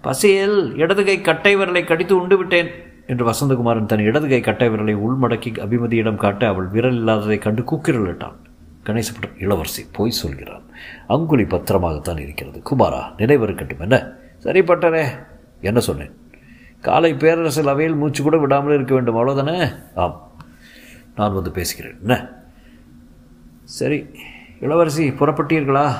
பசியில் 0.00 0.76
இடதுகை 0.76 1.20
கட்டை 1.20 1.56
விரலை 1.56 1.84
கடித்து 1.84 2.20
உண்டு 2.20 2.36
விட்டேன் 2.36 2.70
என்று 3.10 3.24
வசந்தகுமாரன் 3.30 3.86
தன் 3.86 3.98
இடது 3.98 4.28
கை 4.28 4.40
கட்டை 4.40 4.68
விரலை 4.68 4.96
உள்மடக்கி 4.96 5.50
அபிமதியிடம் 5.58 6.16
காட்ட 6.16 6.48
அவள் 6.48 6.66
விரல் 6.66 6.94
இல்லாததை 6.94 7.38
கண்டு 7.38 7.62
கூக்கிரலிட்டான். 7.62 8.38
கணேசபுரம் 8.86 9.36
இளவரசி 9.38 9.82
போய் 9.92 10.10
சொல்கிறான். 10.10 10.62
அங்குலி 11.08 11.44
பத்திரமாகத்தான் 11.46 12.18
இருக்கிறது. 12.18 12.62
குமாரா 12.70 13.02
நினைவிருக்கட்டும் 13.18 13.80
என்ன? 13.80 14.12
சரி 14.38 14.60
பட்டரே 14.60 15.04
என்ன 15.60 15.80
சொன்னேன்? 15.80 16.14
காலை 16.80 17.14
பேரரசில் 17.14 17.66
அவையில் 17.66 17.94
மூச்சு 17.94 18.22
கூட 18.22 18.36
விடாமல் 18.38 18.74
இருக்க 18.74 18.94
வேண்டும் 18.94 19.16
அவ்வளோதானே 19.16 19.74
ஆம். 19.94 20.32
நான் 21.16 21.34
வந்து 21.34 21.50
பேசுகிறேன். 21.50 21.98
என்ன? 22.00 22.30
சரி 23.64 24.06
இளவரசி 24.60 25.10
புறப்பட்டீர்களா? 25.10 25.92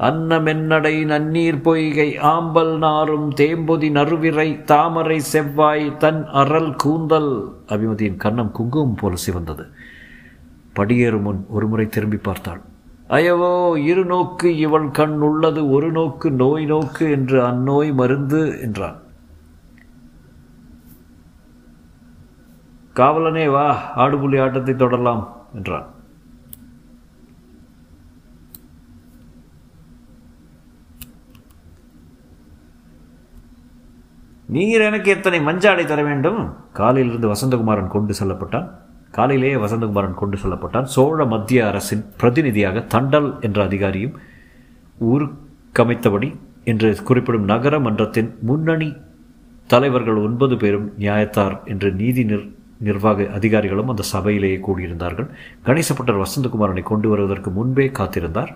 அன்னமென்னடை 0.00 1.04
நன்னீர் 1.04 1.60
பொய்கை 1.62 2.16
ஆம்பல் 2.18 2.78
நாரும் 2.78 3.28
தேம்பொதி 3.30 3.90
நறுவிரை 3.90 4.64
தாமரை 4.64 5.18
செவ்வாய் 5.20 5.96
தன் 5.96 6.26
அறல் 6.26 6.76
கூந்தல். 6.76 7.32
அபிமதியின் 7.66 8.16
கன்னம் 8.16 8.50
குங்குமம் 8.50 8.94
போல 8.94 9.14
சிவந்தது. 9.26 9.64
படியேறும் 10.74 11.20
முன் 11.20 11.46
ஒருமுறை 11.48 11.86
திரும்பி 11.86 12.16
பார்த்தாள். 12.16 12.60
அயவோ 13.08 13.76
இரு 13.76 14.04
நோக்கு 14.04 14.56
இவள் 14.56 14.90
கண் 14.90 15.18
உள்ளது 15.20 15.70
ஒரு 15.70 15.92
நோக்கு 15.92 16.30
நோய் 16.32 16.64
நோக்கு 16.64 17.10
என்று 17.10 17.38
அந்நோய் 17.46 17.94
மருந்து 17.94 18.60
என்றான். 18.60 18.98
காவலனே 22.96 23.50
வா 23.50 23.66
ஆடுபுலி 23.96 24.40
ஆட்டத்தை 24.40 24.74
தொடரலாம் 24.74 25.28
என்றான். 25.54 25.88
நீர் 34.54 34.84
எனக்கு 34.86 35.10
எத்தனை 35.10 35.38
மஞ்சாடை 35.40 35.84
தர 35.84 36.00
வேண்டும்? 36.02 36.40
காலையிலிருந்து 36.72 37.28
வசந்தகுமாரன் 37.32 37.92
கொண்டு 37.94 38.12
செல்லப்பட்டான். 38.20 38.66
காலையிலேயே 39.16 39.56
வசந்தகுமாரன் 39.64 40.18
கொண்டு 40.20 40.36
செல்லப்பட்டான். 40.42 40.86
சோழ 40.94 41.24
மத்திய 41.24 41.66
அரசின் 41.68 42.04
பிரதிநிதியாக 42.20 42.84
தண்டல் 42.94 43.28
என்ற 43.40 43.58
அதிகாரியும் 43.68 44.16
ஊருக்கமைத்தபடி 45.10 46.28
என்று 46.64 46.88
குறிப்பிடும் 47.02 47.44
நகர 47.44 47.78
மன்றத்தின் 47.78 48.30
முன்னணி 48.40 48.90
தலைவர்கள் 49.66 50.18
ஒன்பது 50.26 50.56
பேரும் 50.56 50.88
நியாயத்தார் 50.98 51.56
என்று 51.64 51.90
நீதி 51.92 52.24
நிர் 52.24 52.46
நிர்வாக 52.86 53.26
அதிகாரிகளும் 53.38 53.88
அந்த 53.88 54.04
சபையிலேயே 54.12 54.58
கூடியிருந்தார்கள். 54.66 55.28
கணேசப்பட்டர் 55.66 56.22
வசந்தகுமாரனை 56.22 56.82
கொண்டு 56.82 57.08
வருவதற்கு 57.08 57.50
முன்பே 57.50 57.86
காத்திருந்தார். 57.98 58.52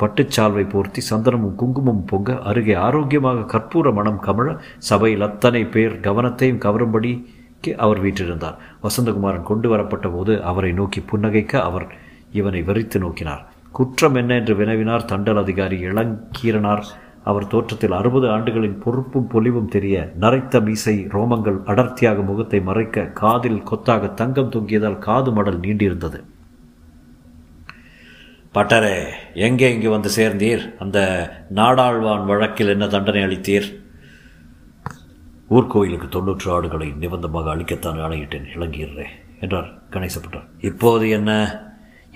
பட்டுச்சால்வை 0.00 0.64
போர்த்தி 0.72 1.00
சந்தனமும் 1.10 1.56
குங்குமம் 1.60 2.02
பொங்க 2.10 2.38
அருகே 2.50 2.74
ஆரோக்கியமாக 2.86 3.44
கற்பூர 3.52 3.92
மனம் 3.92 4.20
கமழ 4.26 4.48
சபையில் 4.88 5.26
அத்தனை 5.28 5.62
பேர் 5.74 5.94
கவனத்தையும் 6.06 6.62
கவரும்படிக்கு 6.64 7.72
அவர் 7.76 8.00
வீற்றிருந்தார். 8.04 8.56
வசந்தகுமாரன் 8.82 9.48
கொண்டு 9.50 9.68
வரப்பட்ட 9.68 10.08
போது 10.08 10.32
அவரை 10.42 10.72
நோக்கி 10.72 11.02
புன்னகைக்க 11.12 11.54
அவர் 11.68 11.86
இவனை 12.32 12.62
வெறித்து 12.62 12.98
நோக்கினார். 13.04 13.42
குற்றம் 13.72 14.14
என்ன 14.14 14.34
என்று 14.34 14.54
வினவினார் 14.54 15.08
தண்டல் 15.12 15.40
அதிகாரி 15.44 15.78
இளங்கீரனார். 15.90 16.84
அவர் 17.30 17.46
தோற்றத்தில் 17.46 17.96
அறுபது 17.98 18.26
ஆண்டுகளின் 18.28 18.78
பொறுப்பும் 18.78 19.28
பொலிவும் 19.28 19.72
தெரிய 19.74 20.12
நரைத்த 20.22 20.60
மீசை 20.60 20.96
ரோமங்கள் 21.14 21.58
அடர்த்தியாக 21.72 22.22
முகத்தை 22.22 22.60
மறைக்க 22.62 23.06
காதில் 23.22 23.62
கொத்தாக 23.62 24.10
தங்கம் 24.20 24.52
தொங்கியதால் 24.56 24.98
காது 24.98 25.32
மடல் 25.32 25.60
நீண்டிருந்தது. 25.60 26.18
பட்டரே 28.56 28.96
எங்கே 29.46 29.68
இங்கு 29.74 29.88
வந்து 29.90 30.10
சேர்ந்தீர்? 30.16 30.62
அந்த 30.78 30.98
நாடாழ்வான் 31.58 32.26
வழக்கில் 32.30 32.72
என்ன 32.74 32.86
தண்டனை 32.86 33.22
அளித்தீர்? 33.22 33.66
ஊர்கோயிலுக்கு 35.50 36.08
தொன்னூற்று 36.08 36.48
ஆடுகளை 36.56 36.88
நிபந்தமாக 37.02 37.48
அளிக்கத்தான் 37.54 37.98
ஆணையிட்டேன் 38.04 38.46
இளங்கீரே 38.56 39.06
என்றார் 39.40 39.70
கணேசப்பட்டார் 39.94 40.46
இப்போது 40.60 41.08
என்ன? 41.08 41.30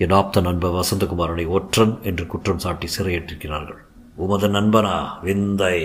என் 0.03 0.15
ஆப்த 0.19 0.41
நண்பர் 0.41 0.77
வசந்தகுமாரனை 0.77 1.45
ஒற்றன் 1.57 1.93
என்று 2.01 2.25
குற்றம் 2.27 2.63
சாட்டி 2.65 2.87
சிறையிட்டிருக்கிறார்கள் 2.97 3.81
உமது 4.15 4.47
நண்பனா 4.47 4.95
விந்தை. 5.25 5.77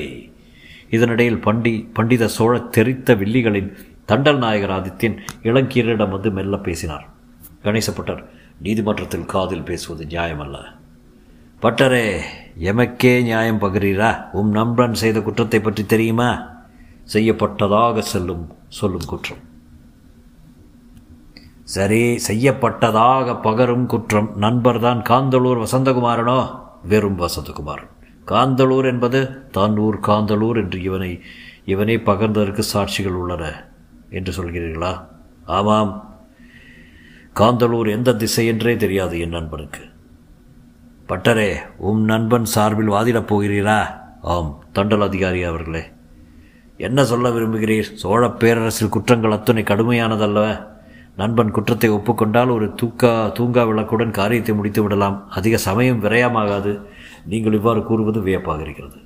இதனிடையில் 0.90 1.42
பண்டி 1.48 1.74
பண்டித 1.92 2.28
சோழ 2.28 2.54
தெரித்த 2.76 3.14
வில்லிகளின் 3.14 3.70
தண்டல் 4.12 4.40
நாயகர் 4.44 4.76
ஆதித்யன் 4.78 5.18
இளங்கீரிடம் 5.42 6.14
வந்து 6.16 6.30
மெல்ல 6.30 6.56
பேசினார். 6.68 7.04
கணேசப்பட்டர் 7.66 8.22
நீதிமன்றத்தில் 8.64 9.24
காதில் 9.24 9.62
பேசுவது 9.62 10.04
நியாயமல்ல. 10.04 10.58
பட்டரே 11.62 12.20
எமக்கே 12.58 13.22
நியாயம் 13.22 13.60
பகிரீரா? 13.60 14.30
உம் 14.32 14.50
நண்பன் 14.50 14.94
செய்த 14.94 15.20
குற்றத்தை 15.20 15.60
பற்றி 15.60 15.86
தெரியுமா? 15.86 16.28
செய்யப்பட்டதாக 17.14 17.98
செல்லும் 17.98 18.44
சொல்லும் 18.68 19.06
குற்றம். 19.06 19.42
சரி 21.62 22.00
செய்யப்பட்டதாக 22.28 23.36
பகரும் 23.42 23.86
குற்றம் 23.86 24.30
நண்பர்தான் 24.36 25.02
காந்தளூர் 25.02 25.62
வசந்தகுமாரனோ? 25.64 26.38
வெறும் 26.84 27.18
வசந்தகுமாரன். 27.18 27.92
காந்தளூர் 28.26 28.84
என்பது 28.84 29.50
தான் 29.50 29.76
ஊர் 29.76 30.00
காந்தளூர் 30.00 30.56
என்று 30.56 30.82
இவனை 30.82 31.20
இவனே 31.64 31.96
பகர்ந்ததற்கு 31.96 32.62
சாட்சிகள் 32.74 33.20
உள்ளன 33.22 33.44
என்று 34.10 34.32
சொல்கிறீர்களா? 34.38 34.92
ஆமாம் 35.44 36.13
காந்தலூர் 37.40 37.90
எந்த 37.90 38.14
திசை 38.14 38.46
என்றே 38.46 38.76
தெரியாது 38.76 39.20
என் 39.20 39.28
நண்பனுக்கு. 39.28 39.80
பட்டரே 41.08 41.56
உம் 41.76 42.04
நண்பன் 42.04 42.44
சார்பில் 42.44 42.90
வாதிடப் 42.90 43.32
போகிறீரா? 43.32 43.86
ஆம் 44.22 44.64
தண்டல் 44.74 45.02
அதிகாரி 45.02 45.42
அவர்களே. 45.42 45.82
என்ன 46.76 47.04
சொல்ல 47.04 47.28
விரும்புகிறீர்? 47.28 47.94
சோழ 47.94 48.30
பேரரசில் 48.30 48.88
குற்றங்கள் 48.88 49.30
அத்தனை 49.30 49.62
கடுமையானதல்ல 49.62 50.66
நண்பன் 51.16 51.50
குற்றத்தை 51.50 51.90
ஒப்புக்கொண்டால் 51.90 52.50
ஒரு 52.50 52.74
தூக்கா 52.82 53.32
தூங்கா 53.32 53.64
விளக்குடன் 53.64 54.10
காரியத்தை 54.10 54.54
முடித்து 54.54 54.82
விடலாம். 54.82 55.30
அதிக 55.30 55.56
சமயம் 55.56 56.02
விரயமாகாது. 56.02 56.80
நீங்கள் 57.24 57.52
இவ்வாறு 57.52 57.84
கூறுவது 57.84 58.20
வியப்பாக 58.20 58.62
இருக்கிறது. 58.62 58.96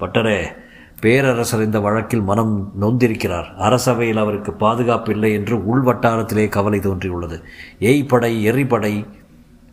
பட்டரே 0.00 0.56
பேரரசர் 1.04 1.64
இந்த 1.64 1.80
வழக்கில் 1.80 2.22
மனம் 2.22 2.72
நொந்திருக்கிறார். 2.80 3.48
அரசவையில் 3.58 4.18
அவருக்கு 4.18 4.52
பாதுகாப்பு 4.52 5.12
இல்லை 5.12 5.32
என்று 5.32 5.56
உள்வட்டாரத்திலே 5.56 6.48
கவலை 6.48 6.78
தோன்றியுள்ளது. 6.78 7.36
எய்படை 7.80 8.32
எரிபடை. 8.50 8.94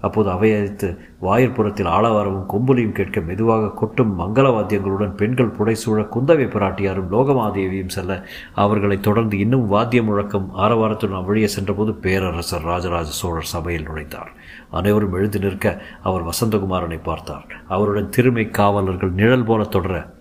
அப்போது 0.01 0.29
அவையத்து 0.29 0.87
வாயிற்புறத்தில் 1.21 1.89
ஆளவாரமும் 1.89 2.45
கொம்புலியும் 2.53 2.91
கேட்க 2.91 3.21
மெதுவாக 3.21 3.71
கொட்டும் 3.71 4.13
மங்களவாத்தியங்களுடன் 4.19 5.15
பெண்கள் 5.15 5.55
புடைசூழ 5.57 5.99
குந்தவை 6.13 6.45
பிராட்டியாரும் 6.47 7.11
லோகமாதேவியும் 7.11 7.93
செல்ல 7.95 8.17
அவர்களை 8.55 8.99
தொடர்ந்து 8.99 9.37
இன்னும் 9.37 9.67
வாத்திய 9.67 10.03
முழக்கம் 10.03 10.47
ஆரவாரத்துடன் 10.57 11.19
அவ்வழியே 11.21 11.47
சென்றபோது 11.47 11.93
பேரரசர் 11.93 12.61
ராஜராஜ 12.61 13.09
சோழர் 13.09 13.51
சபையில் 13.55 13.87
நுழைந்தார். 13.89 14.31
அனைவரும் 14.71 15.13
எழுந்து 15.13 15.39
நிற்க 15.39 15.81
அவர் 16.03 16.25
வசந்தகுமாரனை 16.25 16.99
பார்த்தார். 17.03 17.45
அவருடன் 17.67 18.11
திருமை 18.17 18.49
காவலர்கள் 18.49 19.11
நிழல் 19.11 19.43
போல 19.43 19.63
தொடர 19.63 20.19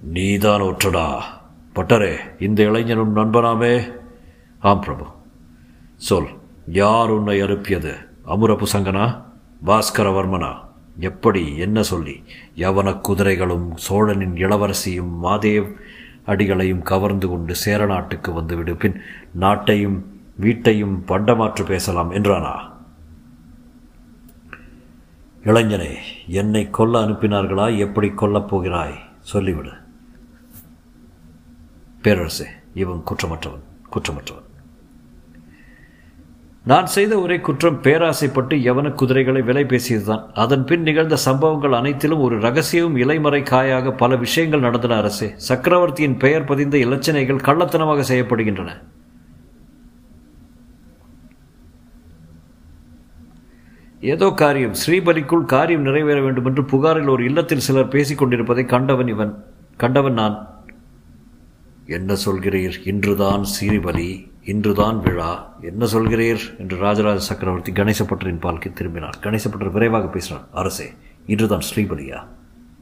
நீதான் 0.00 0.60
ஒற்றடா 0.60 1.22
பட்டரே 1.74 2.16
இந்த 2.38 2.62
இளைஞனும் 2.62 3.16
நண்பனாமே? 3.16 3.92
ஆம் 4.58 4.80
பிரபு. 4.80 5.04
சொல் 5.96 6.26
யார் 6.66 7.10
உன்னை 7.10 7.40
அனுப்பியது? 7.40 7.94
அமுரபுசங்கனா 8.26 9.22
பாஸ்கரவர்மனா? 9.66 10.54
எப்படி 10.98 11.56
என்ன 11.56 11.82
சொல்லி? 11.82 12.22
யவன 12.56 13.00
குதிரைகளும் 13.00 13.76
சோழனின் 13.76 14.34
இளவரசியும் 14.34 15.10
மாதேவ் 15.22 15.72
அடிகளையும் 16.26 16.82
கவர்ந்து 16.82 17.28
கொண்டு 17.28 17.54
சேர 17.54 17.86
நாட்டுக்கு 17.86 18.32
வந்துவிடு. 18.32 18.76
பின் 18.76 19.00
நாட்டையும் 19.40 20.02
வீட்டையும் 20.36 21.04
பண்டமாற்று 21.08 21.64
பேசலாம் 21.64 22.12
என்றானா? 22.12 22.56
இளைஞனே 25.44 25.94
என்னை 26.26 26.70
கொல்ல 26.70 27.00
அனுப்பினார்களா? 27.00 27.78
எப்படி 27.78 28.08
கொல்லப் 28.08 28.46
போகிறாய்? 28.46 28.94
சொல்லிவிடு. 29.32 29.86
பேரரசே 32.04 32.46
இவன் 32.74 33.02
குற்றமற்றவன் 33.10 33.64
குற்றமற்றவன். 33.94 34.46
நான் 36.64 36.86
செய்த 36.86 37.20
ஒரே 37.20 37.40
குற்றம் 37.40 37.82
பேராசைப்பட்டு 37.82 38.56
யவன 38.56 38.92
குதிரைகளை 38.92 39.42
விலை 39.42 39.64
பேசியதுதான். 39.64 40.26
அதன் 40.32 40.64
பின் 40.64 40.82
நிகழ்ந்த 40.82 41.16
சம்பவங்கள் 41.16 41.72
அனைத்திலும் 41.72 42.20
ஒரு 42.20 42.40
ரகசியமும் 42.40 42.96
இலைமறை 42.96 43.42
காயாக 43.42 43.92
பல 43.92 44.16
விஷயங்கள் 44.16 44.60
நடந்தன 44.60 44.96
அரசே. 44.96 45.32
சக்கரவர்த்தியின் 45.36 46.16
பெயர் 46.16 46.44
பதிந்த 46.44 46.78
இலச்சனைகள் 46.78 47.44
கள்ளத்தனமாக 47.48 48.04
செய்யப்படுகின்றன. 48.10 48.70
ஏதோ 54.00 54.30
காரியம் 54.30 54.74
ஸ்ரீபலிக்குள் 54.86 55.44
காரியம் 55.44 55.82
நிறைவேற 55.82 56.20
வேண்டும் 56.20 56.44
என்று 56.44 56.64
புகாரில் 56.64 57.08
ஒரு 57.08 57.24
இல்லத்தில் 57.24 57.66
சிலர் 57.68 57.88
பேசிக் 57.88 58.18
கொண்டிருப்பதை 58.18 58.64
கண்டவன் 58.64 59.08
இவன் 59.08 59.44
கண்டவன் 59.76 60.12
நான். 60.12 60.57
என்ன 61.88 62.16
சொல்கிறீர்? 62.26 62.72
இன்றுதான் 62.84 63.44
ஸ்ரீபலி 63.60 64.30
இன்றுதான் 64.44 65.00
விழா. 65.00 65.56
என்ன 65.62 65.86
சொல்கிறீர்? 65.86 66.58
என்று 66.58 66.76
ராஜராஜ 66.76 67.18
சக்கரவர்த்தி 67.18 67.72
கணேசப்பட்டரின் 67.72 68.40
பால்க்கு 68.40 68.72
திரும்பினார். 68.72 69.18
கணேசப்பட்டர் 69.22 69.72
விரைவாக 69.72 70.06
பேசினார். 70.06 70.48
அரசே 70.52 70.84
இன்றுதான் 71.26 71.60
ஸ்ரீபலியா? 71.74 72.24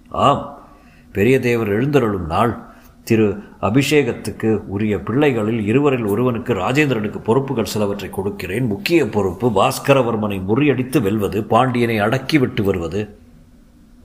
ஆம். 0.09 0.69
பெரிய 1.12 1.40
தேவர் 1.40 1.69
எழுந்தருளும் 1.69 2.27
நாள். 2.27 2.59
திரு 3.05 3.42
அபிஷேகத்துக்கு 3.62 4.57
உரிய 4.57 4.99
பிள்ளைகளில் 4.99 5.64
இருவரில் 5.66 6.05
ஒருவனுக்கு 6.05 6.55
ராஜேந்திரனுக்கு 6.55 7.19
பொறுப்புகள் 7.19 7.64
சிலவற்றை 7.64 8.11
கொடுக்கிறேன். 8.11 8.66
முக்கிய 8.66 9.09
பொறுப்பு 9.09 9.51
பாஸ்கரவர்மனை 9.51 10.40
முறியடித்து 10.49 11.03
வெல்வது 11.03 11.45
பாண்டியனை 11.45 12.01
அடக்கிவிட்டு 12.01 12.62
வருவது. 12.62 13.16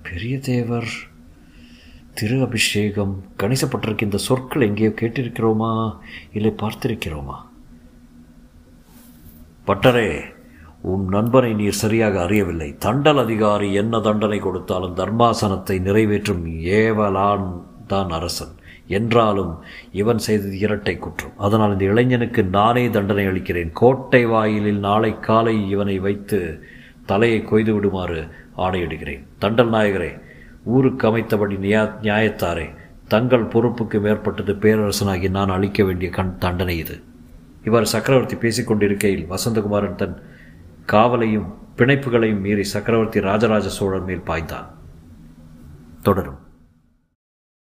பெரிய 0.04 0.40
தேவர் 0.40 0.88
திரு 2.14 2.42
அபிஷேகம் 2.42 3.24
கணிசப்பட்டிருக்க 3.40 4.02
இந்த 4.02 4.18
சொற்கள் 4.18 4.62
எங்கேயோ 4.62 4.90
கேட்டிருக்கிறோமா? 4.90 5.94
இல்லை 6.34 6.54
பார்த்திருக்கிறோமா? 6.62 7.38
பட்டரே 9.68 10.10
உன் 10.82 11.06
நண்பனை 11.06 11.54
நீர் 11.54 11.80
சரியாக 11.84 12.22
அறியவில்லை. 12.26 12.76
தண்டல் 12.86 13.20
அதிகாரி 13.20 13.74
என்ன 13.74 14.00
தண்டனை 14.00 14.40
கொடுத்தாலும் 14.40 14.98
தர்மாசனத்தை 14.98 15.80
நிறைவேற்றும் 15.80 16.46
ஏவலான் 16.64 17.48
தான் 17.88 18.10
அரசன். 18.10 18.56
என்றாலும் 18.88 19.54
இவன் 19.92 20.18
செய்தது 20.18 20.60
இரட்டை 20.60 20.98
குற்றம். 20.98 21.38
அதனால் 21.38 21.72
இந்த 21.72 21.86
இளைஞனுக்கு 21.86 22.44
நானே 22.44 22.90
தண்டனை 22.90 23.26
அளிக்கிறேன். 23.26 23.72
கோட்டை 23.74 24.26
வாயிலில் 24.26 24.80
நாளை 24.80 25.20
காலை 25.20 25.70
இவனை 25.70 26.00
வைத்து 26.00 26.64
தலையை 27.06 27.44
கொய்து 27.44 27.74
விடுமாறு 27.74 28.20
ஆணையிடுகிறேன். 28.58 29.24
தண்டல் 29.40 29.74
நாயகரே 29.78 30.12
ஊருக்கு 30.64 31.18
அமைத்தபடி 31.18 31.58
நியா 31.58 31.84
நியாயத்தாரே 32.02 32.70
தங்கள் 33.08 33.44
பொறுப்புக்கு 33.44 34.00
மேற்பட்டது 34.00 34.54
பேரரசனாகி 34.54 35.30
நான் 35.30 35.50
அளிக்க 35.50 35.84
வேண்டிய 35.84 36.10
கண் 36.10 36.38
தண்டனை 36.38 36.78
இது. 36.78 37.02
இவர் 37.64 37.86
சக்கரவர்த்தி 37.86 38.36
பேசிக்கொண்டிருக்கையில் 38.36 39.28
வசந்தகுமாரன் 39.30 39.96
தன் 39.96 40.22
காவலையும் 40.88 41.50
பிணைப்புகளையும் 41.78 42.40
மீறி 42.40 42.64
சக்கரவர்த்தி 42.64 43.20
ராஜராஜ 43.20 43.68
சோழன் 43.68 44.04
மேல் 44.04 44.24
பாய்ந்தான். 44.28 44.68
தொடரும். 46.02 46.41